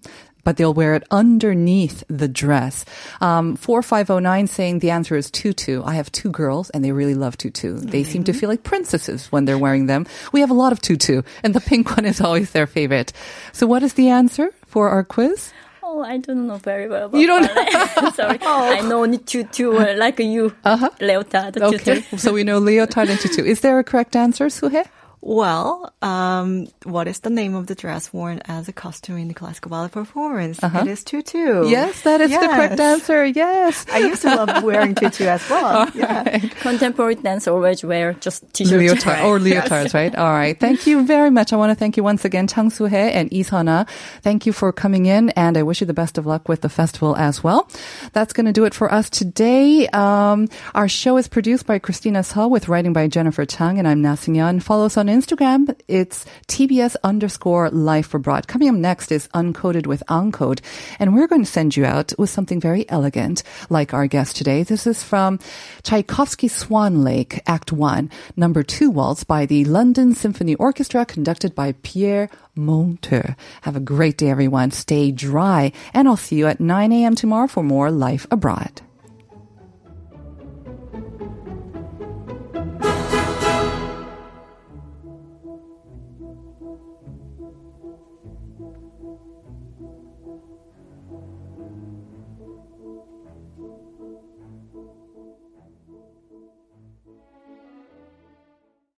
But 0.47 0.55
they'll 0.55 0.73
wear 0.73 0.95
it 0.95 1.03
underneath 1.11 2.05
the 2.07 2.29
dress. 2.29 2.85
Um, 3.19 3.57
4509 3.57 4.47
saying 4.47 4.79
the 4.79 4.91
answer 4.91 5.17
is 5.17 5.29
tutu. 5.29 5.83
I 5.83 5.95
have 5.95 6.09
two 6.09 6.31
girls 6.31 6.69
and 6.69 6.85
they 6.85 6.93
really 6.93 7.15
love 7.15 7.35
tutu. 7.35 7.75
They 7.75 8.05
seem 8.05 8.23
to 8.23 8.31
feel 8.31 8.47
like 8.47 8.63
princesses 8.63 9.29
when 9.29 9.43
they're 9.43 9.57
wearing 9.57 9.87
them. 9.87 10.05
We 10.31 10.39
have 10.39 10.49
a 10.49 10.53
lot 10.53 10.71
of 10.71 10.79
tutu 10.79 11.23
and 11.43 11.53
the 11.53 11.59
pink 11.59 11.91
one 11.97 12.05
is 12.05 12.21
always 12.21 12.51
their 12.51 12.65
favorite. 12.65 13.11
So 13.51 13.67
what 13.67 13.83
is 13.83 13.95
the 13.95 14.07
answer 14.07 14.53
for 14.65 14.87
our 14.87 15.03
quiz? 15.03 15.51
Oh, 15.83 16.01
I 16.01 16.15
don't 16.15 16.47
know 16.47 16.55
very 16.55 16.87
well. 16.87 17.07
About 17.07 17.19
You 17.19 17.27
don't-. 17.27 17.51
Sorry, 18.15 18.39
I 18.41 18.87
know 18.87 19.03
only 19.03 19.17
tutu 19.17 19.75
uh, 19.75 19.95
like 19.97 20.19
you, 20.19 20.55
uh-huh. 20.63 20.91
leotard 21.01 21.55
tutu. 21.55 21.91
Okay. 21.91 22.05
so 22.15 22.31
we 22.31 22.45
know 22.45 22.59
leotard 22.59 23.09
and 23.09 23.19
tutu. 23.19 23.43
Is 23.43 23.59
there 23.59 23.79
a 23.79 23.83
correct 23.83 24.15
answer, 24.15 24.45
Suhe? 24.45 24.85
Well, 25.21 25.93
um, 26.01 26.67
what 26.83 27.07
is 27.07 27.19
the 27.19 27.29
name 27.29 27.55
of 27.55 27.67
the 27.67 27.75
dress 27.75 28.13
worn 28.13 28.39
as 28.45 28.67
a 28.69 28.71
costume 28.73 29.17
in 29.17 29.27
the 29.27 29.33
classical 29.33 29.69
ballet 29.69 29.89
performance? 29.89 30.59
It 30.63 30.87
is 30.87 31.03
tutu. 31.03 31.67
Yes, 31.67 32.01
that 32.03 32.21
is 32.21 32.29
the 32.31 32.37
correct 32.47 32.77
Yes. 32.77 32.79
answer. 32.79 33.25
Yes. 33.25 33.85
I 33.91 33.97
used 33.97 34.21
to 34.21 34.35
love 34.35 34.63
wearing 34.63 34.95
tutu 34.95 35.25
as 35.25 35.47
well. 35.49 35.89
Yeah. 35.97 36.37
Contemporary 36.61 37.15
dance 37.15 37.47
always 37.47 37.83
wear 37.83 38.13
just 38.13 38.43
t-shirt. 38.53 38.79
Leotard 38.79 39.23
or 39.25 39.39
leotards, 39.39 39.93
right? 39.93 40.15
All 40.15 40.31
right. 40.31 40.57
Thank 40.57 40.85
you 40.85 41.03
very 41.05 41.31
much. 41.31 41.51
I 41.51 41.55
want 41.57 41.71
to 41.71 41.75
thank 41.75 41.97
you 41.97 42.03
once 42.03 42.23
again, 42.23 42.45
Chang 42.47 42.69
Soo-hye 42.69 43.09
and 43.09 43.31
Lee 43.31 43.43
Sana. 43.43 43.85
Thank 44.21 44.45
you 44.45 44.53
for 44.53 44.71
coming 44.71 45.07
in, 45.07 45.31
and 45.31 45.57
I 45.57 45.63
wish 45.63 45.81
you 45.81 45.87
the 45.87 45.93
best 45.93 46.17
of 46.19 46.25
luck 46.27 46.47
with 46.47 46.61
the 46.61 46.69
festival 46.69 47.15
as 47.17 47.43
well. 47.43 47.67
That's 48.13 48.33
going 48.33 48.45
to 48.45 48.53
do 48.53 48.63
it 48.65 48.73
for 48.75 48.93
us 48.93 49.09
today. 49.09 49.87
Um, 49.87 50.47
our 50.75 50.87
show 50.87 51.17
is 51.17 51.27
produced 51.27 51.65
by 51.65 51.79
Christina 51.79 52.19
Seo 52.19 52.49
with 52.49 52.67
writing 52.69 52.93
by 52.93 53.07
Jennifer 53.07 53.45
Chang, 53.45 53.79
and 53.79 53.87
I'm 53.87 54.01
Na 54.01 54.15
Young. 54.27 54.59
Follow 54.59 54.85
us 54.85 54.95
on 54.97 55.06
Instagram. 55.07 55.75
It's 55.87 56.25
TBS 56.47 56.95
underscore 57.03 57.69
Life 57.69 58.13
Abroad. 58.13 58.47
Coming 58.47 58.69
up 58.69 58.75
next 58.75 59.11
is 59.11 59.27
Uncoded 59.29 59.87
with 59.87 60.03
Uncode, 60.07 60.61
and 60.99 61.13
we're 61.13 61.27
going 61.27 61.43
to 61.43 61.51
send 61.51 61.75
you 61.75 61.85
out 61.85 62.13
with 62.17 62.29
something 62.29 62.59
very 62.59 62.89
elegant, 62.89 63.43
like 63.69 63.93
our 63.93 64.07
guest 64.07 64.35
today. 64.35 64.63
This 64.63 64.87
is 64.87 65.03
from 65.03 65.39
Tchaikovsky 65.83 66.47
Swan 66.47 67.03
Lake, 67.03 67.41
Act 67.45 67.71
1, 67.71 68.09
number 68.35 68.63
2 68.63 68.89
waltz 68.89 69.23
by 69.23 69.45
the 69.45 69.65
London 69.65 70.15
Symphony 70.15 70.55
Orchestra, 70.55 71.05
conducted 71.05 71.53
by 71.53 71.73
Pierre 71.83 72.29
Monteux. 72.55 73.35
Have 73.61 73.75
a 73.75 73.81
great 73.81 74.17
day, 74.17 74.29
everyone. 74.29 74.71
Stay 74.71 75.11
dry, 75.11 75.71
and 75.93 76.07
I'll 76.07 76.17
see 76.17 76.37
you 76.37 76.47
at 76.47 76.59
9 76.59 76.91
a.m. 76.91 77.15
tomorrow 77.15 77.47
for 77.47 77.63
more 77.63 77.91
Life 77.91 78.25
Abroad. 78.31 78.81